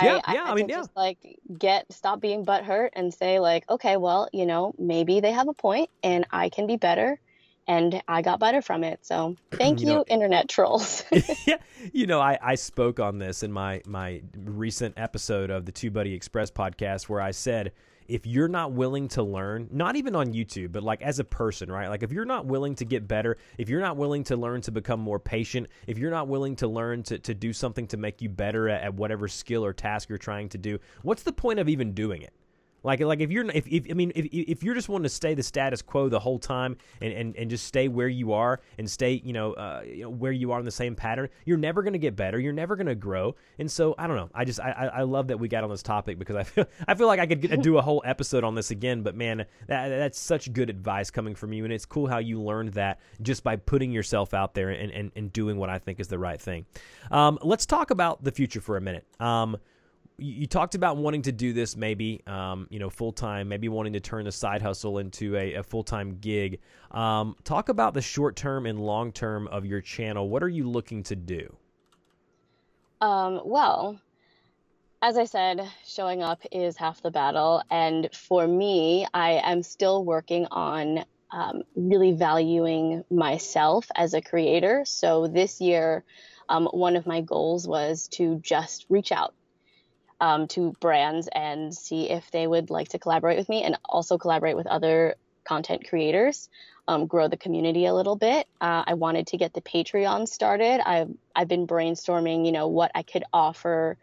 Yeah, 0.02 0.22
I, 0.26 0.34
yeah, 0.34 0.44
I, 0.44 0.52
I 0.52 0.56
mean, 0.56 0.70
yeah. 0.70 0.78
Just 0.78 0.96
like 0.96 1.18
get 1.58 1.92
stop 1.92 2.22
being 2.22 2.46
butthurt 2.46 2.90
and 2.94 3.14
say 3.14 3.40
like, 3.40 3.70
okay, 3.70 3.98
well, 3.98 4.30
you 4.32 4.46
know, 4.46 4.74
maybe 4.78 5.20
they 5.20 5.32
have 5.32 5.48
a 5.48 5.54
point, 5.54 5.90
and 6.04 6.26
I 6.32 6.50
can 6.50 6.68
be 6.68 6.78
better 6.78 7.20
and 7.68 8.02
I 8.08 8.22
got 8.22 8.40
better 8.40 8.62
from 8.62 8.84
it. 8.84 9.06
So 9.06 9.36
thank 9.52 9.82
you, 9.82 9.88
you 9.88 9.94
know, 9.94 10.06
internet 10.08 10.50
trolls. 10.50 11.04
yeah, 11.46 11.58
you 11.92 12.08
know, 12.08 12.20
I, 12.20 12.38
I 12.42 12.56
spoke 12.56 13.00
on 13.00 13.20
this 13.20 13.44
in 13.44 13.52
my 13.52 13.82
my 13.86 14.22
recent 14.36 14.96
episode 14.98 15.50
of 15.50 15.66
the 15.66 15.72
TubeBuddy 15.72 16.14
Express 16.16 16.52
podcast 16.52 17.10
where 17.10 17.22
I 17.22 17.32
said 17.32 17.74
if 18.08 18.26
you're 18.26 18.48
not 18.48 18.72
willing 18.72 19.08
to 19.10 19.24
learn, 19.24 19.68
not 19.72 19.96
even 19.96 20.16
on 20.16 20.34
YouTube, 20.34 20.72
but 20.72 20.84
like 20.84 21.02
as 21.02 21.20
a 21.20 21.24
person, 21.24 21.70
right? 21.70 21.90
Like 21.90 22.04
if 22.04 22.12
you're 22.12 22.26
not 22.26 22.46
willing 22.46 22.76
to 22.76 22.86
get 22.86 23.08
better, 23.08 23.38
if 23.58 23.70
you're 23.70 23.82
not 23.82 23.98
willing 23.98 24.24
to 24.26 24.38
learn 24.38 24.62
to 24.62 24.72
become 24.72 25.00
more 25.00 25.20
patient, 25.20 25.68
if 25.88 25.98
you're 25.98 26.12
not 26.12 26.28
willing 26.28 26.56
to 26.58 26.68
learn 26.68 27.04
to, 27.04 27.20
to 27.20 27.34
do 27.34 27.52
something 27.52 27.88
to 27.88 27.98
make 27.98 28.22
you 28.22 28.30
better 28.30 28.70
at, 28.70 28.84
at 28.84 28.94
whatever 28.94 29.28
skill 29.28 29.66
or 29.66 29.74
task 29.74 30.10
you're 30.10 30.18
trying 30.18 30.50
to 30.50 30.58
do, 30.58 30.80
what's 31.02 31.24
the 31.24 31.34
point 31.34 31.60
of 31.60 31.68
even 31.68 31.94
doing 31.94 32.22
it? 32.22 32.34
Like, 32.88 33.02
like 33.02 33.20
if 33.20 33.30
you're, 33.30 33.46
if, 33.52 33.68
if 33.68 33.86
I 33.92 33.94
mean, 33.94 34.14
if, 34.16 34.28
if 34.32 34.64
you're 34.64 34.74
just 34.74 34.88
wanting 34.88 35.04
to 35.04 35.10
stay 35.10 35.34
the 35.34 35.44
status 35.44 35.82
quo 35.82 36.08
the 36.08 36.22
whole 36.22 36.40
time 36.40 36.78
and, 37.02 37.12
and, 37.12 37.36
and 37.36 37.50
just 37.50 37.66
stay 37.66 37.90
where 37.90 38.08
you 38.08 38.32
are 38.32 38.62
and 38.78 38.90
stay, 38.90 39.22
you 39.26 39.34
know, 39.34 39.52
uh, 39.56 39.82
you 39.86 40.04
know 40.04 40.10
where 40.10 40.32
you 40.32 40.54
are 40.54 40.60
in 40.60 40.64
the 40.64 40.72
same 40.72 40.96
pattern, 40.96 41.28
you're 41.44 41.58
never 41.58 41.84
going 41.84 41.92
to 41.92 42.00
get 42.00 42.16
better. 42.16 42.40
You're 42.40 42.54
never 42.54 42.78
going 42.78 42.88
to 42.88 42.96
grow. 42.96 43.36
And 43.60 43.70
so, 43.70 43.94
I 43.98 44.08
don't 44.08 44.16
know. 44.16 44.30
I 44.34 44.46
just, 44.46 44.62
I, 44.62 44.90
I 44.94 45.02
love 45.02 45.28
that 45.28 45.38
we 45.38 45.50
got 45.50 45.66
on 45.66 45.70
this 45.70 45.84
topic 45.84 46.18
because 46.18 46.38
I 46.38 46.44
feel, 46.44 46.66
I 46.88 46.96
feel 46.96 47.08
like 47.08 47.20
I 47.20 47.26
could 47.26 47.42
get, 47.42 47.62
do 47.62 47.78
a 47.78 47.82
whole 47.82 48.02
episode 48.06 48.46
on 48.46 48.56
this 48.56 48.72
again. 48.72 49.04
But 49.04 49.16
man, 49.16 49.40
that, 49.68 49.90
that's 49.90 50.18
such 50.18 50.54
good 50.54 50.70
advice 50.70 51.12
coming 51.12 51.36
from 51.36 51.52
you, 51.52 51.66
and 51.66 51.74
it's 51.74 51.86
cool 51.86 52.08
how 52.08 52.20
you 52.20 52.42
learned 52.42 52.72
that 52.76 53.02
just 53.22 53.44
by 53.44 53.58
putting 53.58 53.92
yourself 53.92 54.34
out 54.34 54.54
there 54.54 54.70
and, 54.70 54.92
and, 54.94 55.12
and 55.14 55.34
doing 55.34 55.58
what 55.58 55.70
I 55.70 55.78
think 55.78 56.00
is 56.00 56.08
the 56.08 56.20
right 56.20 56.40
thing. 56.40 56.66
Um, 57.12 57.38
let's 57.42 57.66
talk 57.66 57.92
about 57.92 58.24
the 58.24 58.32
future 58.32 58.62
for 58.62 58.78
a 58.78 58.82
minute. 58.82 59.06
Um, 59.20 59.58
you 60.20 60.48
talked 60.48 60.74
about 60.74 60.98
wanting 60.98 61.22
to 61.22 61.32
do 61.32 61.54
this 61.54 61.78
maybe 61.78 62.22
um, 62.26 62.68
you 62.70 62.80
know 62.80 62.90
full 62.90 63.12
time 63.12 63.48
maybe 63.48 63.70
wanting 63.70 63.94
to 63.94 64.00
turn 64.00 64.26
the 64.26 64.32
side 64.32 64.62
hustle 64.62 64.98
into 64.98 65.36
a, 65.36 65.56
a 65.56 65.64
full 65.64 65.84
time 65.84 66.18
gig. 66.20 66.60
Um, 66.92 67.36
talk 67.44 67.70
about 67.70 67.94
the 67.94 68.02
short 68.02 68.36
term 68.36 68.66
and 68.66 68.80
long 68.80 69.12
term 69.12 69.48
of 69.48 69.66
your 69.66 69.82
channel. 69.82 70.28
What 70.30 70.42
are 70.42 70.50
you 70.50 70.68
looking 70.68 71.04
to 71.04 71.16
do? 71.16 71.56
Um, 73.00 73.42
well 73.46 74.00
as 75.00 75.16
i 75.16 75.26
said 75.26 75.62
showing 75.86 76.24
up 76.24 76.42
is 76.52 76.76
half 76.76 77.02
the 77.04 77.12
battle. 77.12 77.62
And 77.70 78.10
for 78.14 78.48
me 78.48 79.06
i 79.14 79.34
am 79.44 79.62
still 79.62 80.04
working 80.04 80.48
on 80.50 81.06
um, 81.30 81.64
really 81.76 82.14
valuing 82.14 83.04
myself 83.12 83.92
as 83.96 84.14
a 84.14 84.22
creator. 84.22 84.84
So 84.86 85.28
this 85.28 85.62
year 85.62 86.04
um, 86.50 86.66
one 86.72 86.96
of 86.96 87.06
my 87.06 87.22
goals 87.22 87.68
was 87.68 88.08
to 88.14 88.40
just 88.40 88.86
reach 88.90 89.12
out 89.12 89.36
um, 90.20 90.48
to 90.48 90.74
brands 90.80 91.28
and 91.34 91.74
see 91.74 92.10
if 92.10 92.30
they 92.32 92.48
would 92.48 92.70
like 92.70 92.90
to 92.90 93.00
collaborate 93.00 93.38
with 93.38 93.50
me 93.50 93.64
and 93.64 93.78
also 93.86 94.18
collaborate 94.18 94.56
with 94.56 94.68
other 94.68 95.16
content 95.44 95.88
creators, 95.88 96.50
um, 96.88 97.08
grow 97.08 97.28
the 97.28 97.38
community 97.38 97.86
a 97.86 97.94
little 97.94 98.16
bit. 98.16 98.48
Uh, 98.60 98.84
I 98.86 98.94
wanted 98.96 99.28
to 99.28 99.38
get 99.38 99.54
the 99.54 99.62
Patreon 99.62 100.28
started. 100.28 100.82
I've, 100.86 101.10
I've 101.36 101.48
been 101.48 101.68
brainstorming, 101.68 102.46
you 102.46 102.52
know, 102.52 102.68
what 102.68 102.92
I 102.96 103.04
could 103.04 103.24
offer 103.32 103.98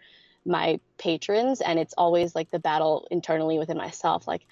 my 0.47 0.79
patrons, 0.99 1.61
and 1.61 1.79
it's 1.79 1.95
always 1.97 2.35
like 2.35 2.51
the 2.51 2.59
battle 2.59 3.07
internally 3.11 3.59
within 3.59 3.79
myself 3.79 4.29
like, 4.29 4.43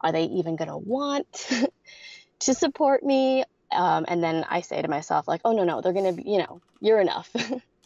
are 0.00 0.12
they 0.12 0.24
even 0.24 0.56
to 0.68 0.76
want 0.76 1.50
to 2.40 2.54
support 2.54 3.02
me? 3.02 3.44
Um, 3.72 4.04
and 4.06 4.22
then 4.22 4.44
I 4.48 4.60
say 4.60 4.80
to 4.80 4.88
myself, 4.88 5.26
like, 5.26 5.40
oh, 5.44 5.52
no, 5.52 5.64
no, 5.64 5.80
they're 5.80 5.92
to 6.16 6.22
be, 6.22 6.30
you 6.30 6.38
know, 6.38 6.60
you're 6.80 7.00
enough. 7.00 7.34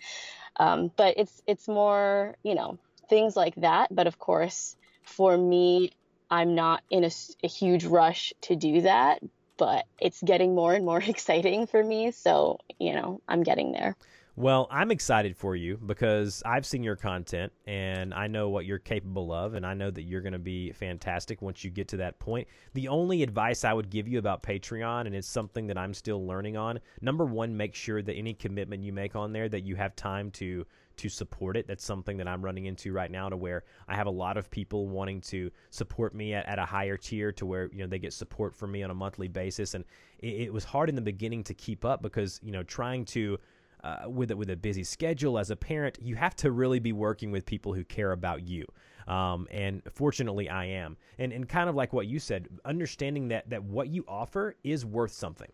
um, 0.56 0.90
but 0.96 1.14
it's, 1.16 1.42
it's 1.46 1.68
more, 1.68 2.36
you 2.42 2.54
know, 2.54 2.78
things 3.08 3.36
like 3.36 3.54
that. 3.56 3.94
But 3.94 4.06
of 4.06 4.18
course, 4.18 4.76
for 5.02 5.36
me, 5.36 5.92
I'm 6.30 6.54
not 6.54 6.82
in 6.90 7.04
a, 7.04 7.10
a, 7.42 7.48
huge 7.48 7.84
rush 7.84 8.32
to 8.42 8.56
do 8.56 8.82
that, 8.82 9.22
but 9.56 9.86
it's 9.98 10.22
getting 10.22 10.54
more 10.54 10.74
and 10.74 10.84
more 10.84 11.02
exciting 11.06 11.66
for 11.66 11.82
me. 11.82 12.10
So, 12.10 12.58
you 12.78 12.92
know, 12.92 13.20
I'm 13.28 13.42
getting 13.42 13.72
there. 13.72 13.96
Well, 14.38 14.68
I'm 14.70 14.92
excited 14.92 15.36
for 15.36 15.56
you 15.56 15.80
because 15.84 16.44
I've 16.46 16.64
seen 16.64 16.84
your 16.84 16.94
content 16.94 17.52
and 17.66 18.14
I 18.14 18.28
know 18.28 18.50
what 18.50 18.66
you're 18.66 18.78
capable 18.78 19.32
of, 19.32 19.54
and 19.54 19.66
I 19.66 19.74
know 19.74 19.90
that 19.90 20.02
you're 20.02 20.20
going 20.20 20.32
to 20.32 20.38
be 20.38 20.70
fantastic 20.70 21.42
once 21.42 21.64
you 21.64 21.72
get 21.72 21.88
to 21.88 21.96
that 21.96 22.20
point. 22.20 22.46
The 22.74 22.86
only 22.86 23.24
advice 23.24 23.64
I 23.64 23.72
would 23.72 23.90
give 23.90 24.06
you 24.06 24.20
about 24.20 24.44
Patreon, 24.44 25.06
and 25.06 25.14
it's 25.16 25.26
something 25.26 25.66
that 25.66 25.76
I'm 25.76 25.92
still 25.92 26.24
learning 26.24 26.56
on 26.56 26.78
number 27.00 27.24
one, 27.24 27.56
make 27.56 27.74
sure 27.74 28.00
that 28.00 28.12
any 28.12 28.32
commitment 28.32 28.84
you 28.84 28.92
make 28.92 29.16
on 29.16 29.32
there, 29.32 29.48
that 29.48 29.64
you 29.64 29.74
have 29.74 29.96
time 29.96 30.30
to 30.32 30.64
to 30.98 31.08
support 31.08 31.56
it. 31.56 31.66
That's 31.66 31.84
something 31.84 32.16
that 32.18 32.28
I'm 32.28 32.44
running 32.44 32.66
into 32.66 32.92
right 32.92 33.10
now 33.10 33.28
to 33.28 33.36
where 33.36 33.64
I 33.88 33.94
have 33.96 34.06
a 34.06 34.10
lot 34.10 34.36
of 34.36 34.50
people 34.50 34.88
wanting 34.88 35.20
to 35.22 35.50
support 35.70 36.14
me 36.14 36.34
at, 36.34 36.46
at 36.46 36.58
a 36.58 36.64
higher 36.64 36.96
tier 36.96 37.32
to 37.32 37.46
where, 37.46 37.70
you 37.72 37.78
know, 37.78 37.86
they 37.86 37.98
get 37.98 38.12
support 38.12 38.54
from 38.54 38.72
me 38.72 38.82
on 38.82 38.90
a 38.90 38.94
monthly 38.94 39.28
basis. 39.28 39.74
And 39.74 39.84
it, 40.18 40.42
it 40.42 40.52
was 40.52 40.64
hard 40.64 40.88
in 40.88 40.94
the 40.94 41.00
beginning 41.02 41.44
to 41.44 41.54
keep 41.54 41.84
up 41.84 42.02
because, 42.02 42.40
you 42.42 42.52
know, 42.52 42.62
trying 42.62 43.04
to, 43.06 43.38
uh, 43.84 44.08
with, 44.08 44.30
with 44.32 44.50
a 44.50 44.56
busy 44.56 44.84
schedule 44.84 45.38
as 45.38 45.50
a 45.50 45.56
parent, 45.56 45.98
you 46.00 46.16
have 46.16 46.34
to 46.36 46.50
really 46.50 46.80
be 46.80 46.92
working 46.92 47.30
with 47.30 47.46
people 47.46 47.72
who 47.72 47.84
care 47.84 48.12
about 48.12 48.46
you. 48.46 48.66
Um, 49.06 49.46
and 49.50 49.82
fortunately, 49.94 50.50
I 50.50 50.66
am. 50.66 50.96
And, 51.18 51.32
and 51.32 51.48
kind 51.48 51.70
of 51.70 51.74
like 51.74 51.92
what 51.92 52.06
you 52.06 52.18
said, 52.18 52.48
understanding 52.64 53.28
that, 53.28 53.48
that 53.50 53.62
what 53.62 53.88
you 53.88 54.04
offer 54.06 54.56
is 54.64 54.84
worth 54.84 55.12
something. 55.12 55.50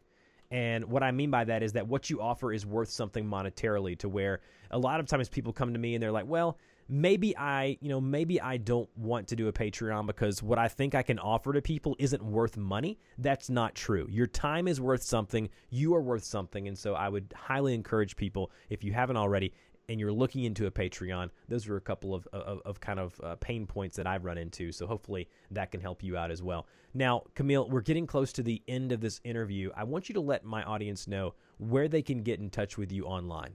And 0.54 0.84
what 0.84 1.02
I 1.02 1.10
mean 1.10 1.32
by 1.32 1.42
that 1.42 1.64
is 1.64 1.72
that 1.72 1.88
what 1.88 2.08
you 2.08 2.22
offer 2.22 2.52
is 2.52 2.64
worth 2.64 2.88
something 2.88 3.26
monetarily 3.26 3.98
to 3.98 4.08
where 4.08 4.38
a 4.70 4.78
lot 4.78 5.00
of 5.00 5.06
times 5.06 5.28
people 5.28 5.52
come 5.52 5.72
to 5.72 5.80
me 5.80 5.94
and 5.94 6.02
they're 6.02 6.12
like, 6.12 6.28
well, 6.28 6.58
maybe 6.88 7.36
I, 7.36 7.76
you 7.80 7.88
know, 7.88 8.00
maybe 8.00 8.40
I 8.40 8.58
don't 8.58 8.88
want 8.96 9.26
to 9.28 9.36
do 9.36 9.48
a 9.48 9.52
Patreon 9.52 10.06
because 10.06 10.44
what 10.44 10.60
I 10.60 10.68
think 10.68 10.94
I 10.94 11.02
can 11.02 11.18
offer 11.18 11.52
to 11.52 11.60
people 11.60 11.96
isn't 11.98 12.22
worth 12.22 12.56
money. 12.56 13.00
That's 13.18 13.50
not 13.50 13.74
true. 13.74 14.06
Your 14.08 14.28
time 14.28 14.68
is 14.68 14.80
worth 14.80 15.02
something. 15.02 15.48
You 15.70 15.92
are 15.96 16.00
worth 16.00 16.22
something. 16.22 16.68
And 16.68 16.78
so 16.78 16.94
I 16.94 17.08
would 17.08 17.34
highly 17.36 17.74
encourage 17.74 18.14
people, 18.14 18.52
if 18.70 18.84
you 18.84 18.92
haven't 18.92 19.16
already, 19.16 19.52
and 19.88 20.00
you're 20.00 20.12
looking 20.12 20.44
into 20.44 20.66
a 20.66 20.70
Patreon, 20.70 21.30
those 21.48 21.68
are 21.68 21.76
a 21.76 21.80
couple 21.80 22.14
of, 22.14 22.26
of, 22.32 22.60
of 22.64 22.80
kind 22.80 22.98
of 22.98 23.20
uh, 23.22 23.36
pain 23.36 23.66
points 23.66 23.96
that 23.96 24.06
I've 24.06 24.24
run 24.24 24.38
into. 24.38 24.72
So 24.72 24.86
hopefully 24.86 25.28
that 25.50 25.70
can 25.70 25.80
help 25.80 26.02
you 26.02 26.16
out 26.16 26.30
as 26.30 26.42
well. 26.42 26.66
Now, 26.94 27.24
Camille, 27.34 27.68
we're 27.68 27.80
getting 27.80 28.06
close 28.06 28.32
to 28.34 28.42
the 28.42 28.62
end 28.68 28.92
of 28.92 29.00
this 29.00 29.20
interview. 29.24 29.70
I 29.76 29.84
want 29.84 30.08
you 30.08 30.14
to 30.14 30.20
let 30.20 30.44
my 30.44 30.62
audience 30.62 31.06
know 31.08 31.34
where 31.58 31.88
they 31.88 32.02
can 32.02 32.22
get 32.22 32.40
in 32.40 32.50
touch 32.50 32.78
with 32.78 32.92
you 32.92 33.04
online. 33.04 33.54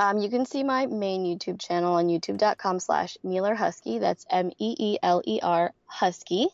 Um, 0.00 0.18
you 0.18 0.28
can 0.28 0.44
see 0.44 0.64
my 0.64 0.86
main 0.86 1.24
YouTube 1.24 1.60
channel 1.60 1.94
on 1.94 2.08
youtube.com 2.08 2.80
slash 2.80 3.16
Meeler 3.22 3.54
Husky. 3.54 3.98
That's 3.98 4.26
M 4.28 4.50
E 4.58 4.74
E 4.78 4.98
L 5.02 5.22
E 5.24 5.38
R 5.40 5.72
Husky. 5.86 6.48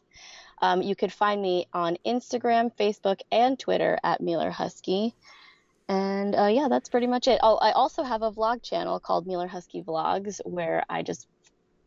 Um, 0.60 0.82
you 0.82 0.94
could 0.94 1.12
find 1.12 1.40
me 1.40 1.66
on 1.72 1.96
Instagram, 2.04 2.70
Facebook, 2.76 3.20
and 3.32 3.58
Twitter 3.58 3.98
at 4.04 4.20
Meeler 4.20 4.50
Husky. 4.50 5.14
And 5.90 6.36
uh, 6.36 6.46
yeah, 6.46 6.68
that's 6.70 6.88
pretty 6.88 7.08
much 7.08 7.26
it. 7.26 7.40
Oh, 7.42 7.56
I 7.56 7.72
also 7.72 8.04
have 8.04 8.22
a 8.22 8.30
vlog 8.30 8.62
channel 8.62 9.00
called 9.00 9.26
Meeler 9.26 9.48
Husky 9.48 9.82
Vlogs 9.82 10.40
where 10.44 10.84
I 10.88 11.02
just 11.02 11.26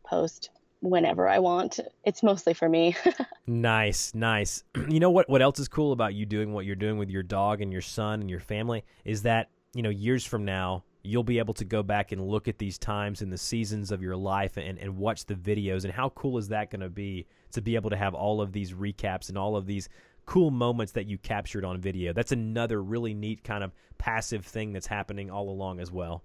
post 0.06 0.50
whenever 0.80 1.26
I 1.26 1.38
want. 1.38 1.80
It's 2.04 2.22
mostly 2.22 2.52
for 2.52 2.68
me. 2.68 2.94
nice, 3.46 4.14
nice. 4.14 4.62
You 4.90 5.00
know 5.00 5.10
what 5.10 5.30
what 5.30 5.40
else 5.40 5.58
is 5.58 5.68
cool 5.68 5.92
about 5.92 6.12
you 6.12 6.26
doing 6.26 6.52
what 6.52 6.66
you're 6.66 6.76
doing 6.76 6.98
with 6.98 7.08
your 7.08 7.22
dog 7.22 7.62
and 7.62 7.72
your 7.72 7.80
son 7.80 8.20
and 8.20 8.28
your 8.28 8.40
family 8.40 8.84
is 9.06 9.22
that, 9.22 9.48
you 9.72 9.80
know, 9.80 9.88
years 9.88 10.22
from 10.26 10.44
now, 10.44 10.84
you'll 11.02 11.24
be 11.24 11.38
able 11.38 11.54
to 11.54 11.64
go 11.64 11.82
back 11.82 12.12
and 12.12 12.28
look 12.28 12.46
at 12.46 12.58
these 12.58 12.76
times 12.76 13.22
and 13.22 13.32
the 13.32 13.38
seasons 13.38 13.90
of 13.90 14.02
your 14.02 14.16
life 14.16 14.58
and, 14.58 14.78
and 14.78 14.98
watch 14.98 15.24
the 15.24 15.34
videos. 15.34 15.84
And 15.84 15.92
how 15.94 16.10
cool 16.10 16.36
is 16.36 16.48
that 16.48 16.70
going 16.70 16.80
to 16.80 16.90
be 16.90 17.26
to 17.52 17.62
be 17.62 17.74
able 17.74 17.88
to 17.88 17.96
have 17.96 18.12
all 18.12 18.42
of 18.42 18.52
these 18.52 18.74
recaps 18.74 19.30
and 19.30 19.38
all 19.38 19.56
of 19.56 19.64
these 19.64 19.88
cool 20.26 20.50
moments 20.50 20.92
that 20.92 21.06
you 21.06 21.18
captured 21.18 21.64
on 21.64 21.80
video? 21.80 22.12
That's 22.12 22.32
another 22.32 22.82
really 22.82 23.14
neat 23.14 23.44
kind 23.44 23.64
of 23.64 23.72
passive 23.98 24.44
thing 24.44 24.72
that's 24.72 24.86
happening 24.86 25.30
all 25.30 25.48
along 25.50 25.80
as 25.80 25.90
well. 25.90 26.22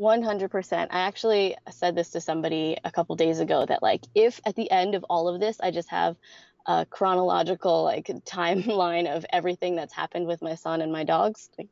100%. 0.00 0.86
I 0.90 1.00
actually 1.00 1.56
said 1.70 1.94
this 1.94 2.10
to 2.10 2.20
somebody 2.20 2.76
a 2.84 2.90
couple 2.90 3.14
days 3.14 3.40
ago 3.40 3.66
that, 3.66 3.82
like, 3.82 4.02
if 4.14 4.40
at 4.46 4.56
the 4.56 4.70
end 4.70 4.94
of 4.94 5.04
all 5.04 5.28
of 5.28 5.40
this, 5.40 5.60
I 5.60 5.70
just 5.70 5.90
have 5.90 6.16
a 6.66 6.86
chronological, 6.86 7.84
like, 7.84 8.06
timeline 8.24 9.14
of 9.14 9.26
everything 9.32 9.76
that's 9.76 9.92
happened 9.92 10.26
with 10.26 10.40
my 10.42 10.54
son 10.54 10.80
and 10.80 10.90
my 10.90 11.04
dogs, 11.04 11.50
like, 11.58 11.68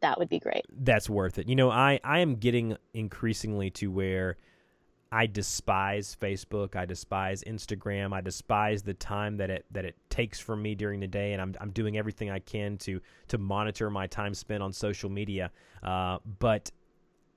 that 0.00 0.18
would 0.18 0.28
be 0.28 0.38
great. 0.38 0.64
That's 0.70 1.10
worth 1.10 1.38
it. 1.38 1.48
You 1.48 1.56
know, 1.56 1.70
I 1.70 1.98
I 2.04 2.20
am 2.20 2.36
getting 2.36 2.76
increasingly 2.92 3.70
to 3.70 3.90
where 3.90 4.36
I 5.12 5.26
despise 5.26 6.16
Facebook, 6.20 6.74
I 6.74 6.84
despise 6.84 7.44
Instagram, 7.44 8.12
I 8.12 8.20
despise 8.20 8.82
the 8.82 8.94
time 8.94 9.36
that 9.36 9.50
it 9.50 9.64
that 9.70 9.84
it 9.84 9.96
takes 10.10 10.40
from 10.40 10.62
me 10.62 10.74
during 10.74 11.00
the 11.00 11.06
day, 11.06 11.32
and 11.32 11.40
I'm 11.40 11.54
I'm 11.60 11.70
doing 11.70 11.96
everything 11.96 12.30
I 12.30 12.40
can 12.40 12.76
to 12.78 13.00
to 13.28 13.38
monitor 13.38 13.88
my 13.90 14.06
time 14.06 14.34
spent 14.34 14.62
on 14.62 14.72
social 14.72 15.08
media. 15.08 15.50
Uh, 15.82 16.18
but 16.38 16.70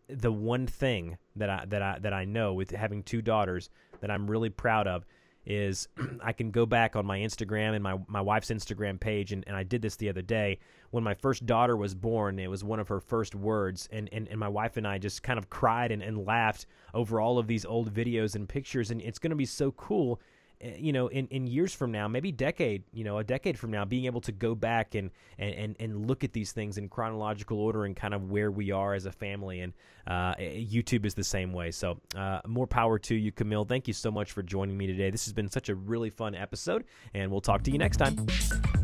the 0.07 0.31
one 0.31 0.65
thing 0.65 1.17
that 1.35 1.49
I 1.49 1.65
that 1.67 1.81
I 1.81 1.99
that 1.99 2.13
I 2.13 2.25
know 2.25 2.53
with 2.53 2.71
having 2.71 3.03
two 3.03 3.21
daughters 3.21 3.69
that 4.01 4.09
I'm 4.09 4.29
really 4.29 4.49
proud 4.49 4.87
of 4.87 5.05
is 5.45 5.87
I 6.23 6.33
can 6.33 6.51
go 6.51 6.65
back 6.65 6.95
on 6.95 7.05
my 7.05 7.19
Instagram 7.19 7.73
and 7.73 7.83
my, 7.83 7.97
my 8.07 8.21
wife's 8.21 8.49
Instagram 8.49 8.99
page, 8.99 9.31
and, 9.31 9.43
and 9.47 9.55
I 9.55 9.63
did 9.63 9.81
this 9.81 9.95
the 9.95 10.09
other 10.09 10.21
day. 10.21 10.59
When 10.91 11.03
my 11.03 11.13
first 11.13 11.45
daughter 11.45 11.77
was 11.77 11.93
born, 11.93 12.39
it 12.39 12.49
was 12.49 12.63
one 12.63 12.79
of 12.79 12.87
her 12.87 12.99
first 12.99 13.35
words, 13.35 13.87
and, 13.91 14.09
and, 14.11 14.27
and 14.27 14.39
my 14.39 14.47
wife 14.47 14.77
and 14.77 14.87
I 14.87 14.97
just 14.97 15.23
kind 15.23 15.39
of 15.39 15.49
cried 15.49 15.91
and, 15.91 16.01
and 16.01 16.25
laughed 16.25 16.65
over 16.93 17.19
all 17.19 17.37
of 17.37 17.47
these 17.47 17.65
old 17.65 17.93
videos 17.93 18.35
and 18.35 18.47
pictures, 18.47 18.91
and 18.91 19.01
it's 19.01 19.19
going 19.19 19.31
to 19.31 19.35
be 19.35 19.45
so 19.45 19.71
cool 19.71 20.19
you 20.61 20.91
know, 20.91 21.07
in, 21.07 21.27
in 21.27 21.47
years 21.47 21.73
from 21.73 21.91
now, 21.91 22.07
maybe 22.07 22.31
decade, 22.31 22.83
you 22.91 23.03
know, 23.03 23.17
a 23.17 23.23
decade 23.23 23.57
from 23.57 23.71
now, 23.71 23.85
being 23.85 24.05
able 24.05 24.21
to 24.21 24.31
go 24.31 24.55
back 24.55 24.95
and, 24.95 25.09
and, 25.37 25.55
and, 25.55 25.75
and 25.79 26.07
look 26.07 26.23
at 26.23 26.33
these 26.33 26.51
things 26.51 26.77
in 26.77 26.89
chronological 26.89 27.59
order 27.59 27.85
and 27.85 27.95
kind 27.95 28.13
of 28.13 28.29
where 28.29 28.51
we 28.51 28.71
are 28.71 28.93
as 28.93 29.05
a 29.05 29.11
family. 29.11 29.61
And 29.61 29.73
uh, 30.07 30.35
eh, 30.37 30.65
YouTube 30.65 31.05
is 31.05 31.13
the 31.13 31.23
same 31.23 31.53
way. 31.53 31.71
So 31.71 31.99
uh, 32.15 32.41
more 32.45 32.67
power 32.67 32.99
to 32.99 33.15
you, 33.15 33.31
Camille. 33.31 33.65
Thank 33.65 33.87
you 33.87 33.93
so 33.93 34.11
much 34.11 34.33
for 34.33 34.43
joining 34.43 34.77
me 34.77 34.87
today. 34.87 35.09
This 35.09 35.25
has 35.25 35.33
been 35.33 35.49
such 35.49 35.69
a 35.69 35.75
really 35.75 36.09
fun 36.09 36.35
episode, 36.35 36.83
and 37.13 37.31
we'll 37.31 37.41
talk 37.41 37.63
to 37.63 37.71
you 37.71 37.77
next 37.77 37.97
time. 37.97 38.17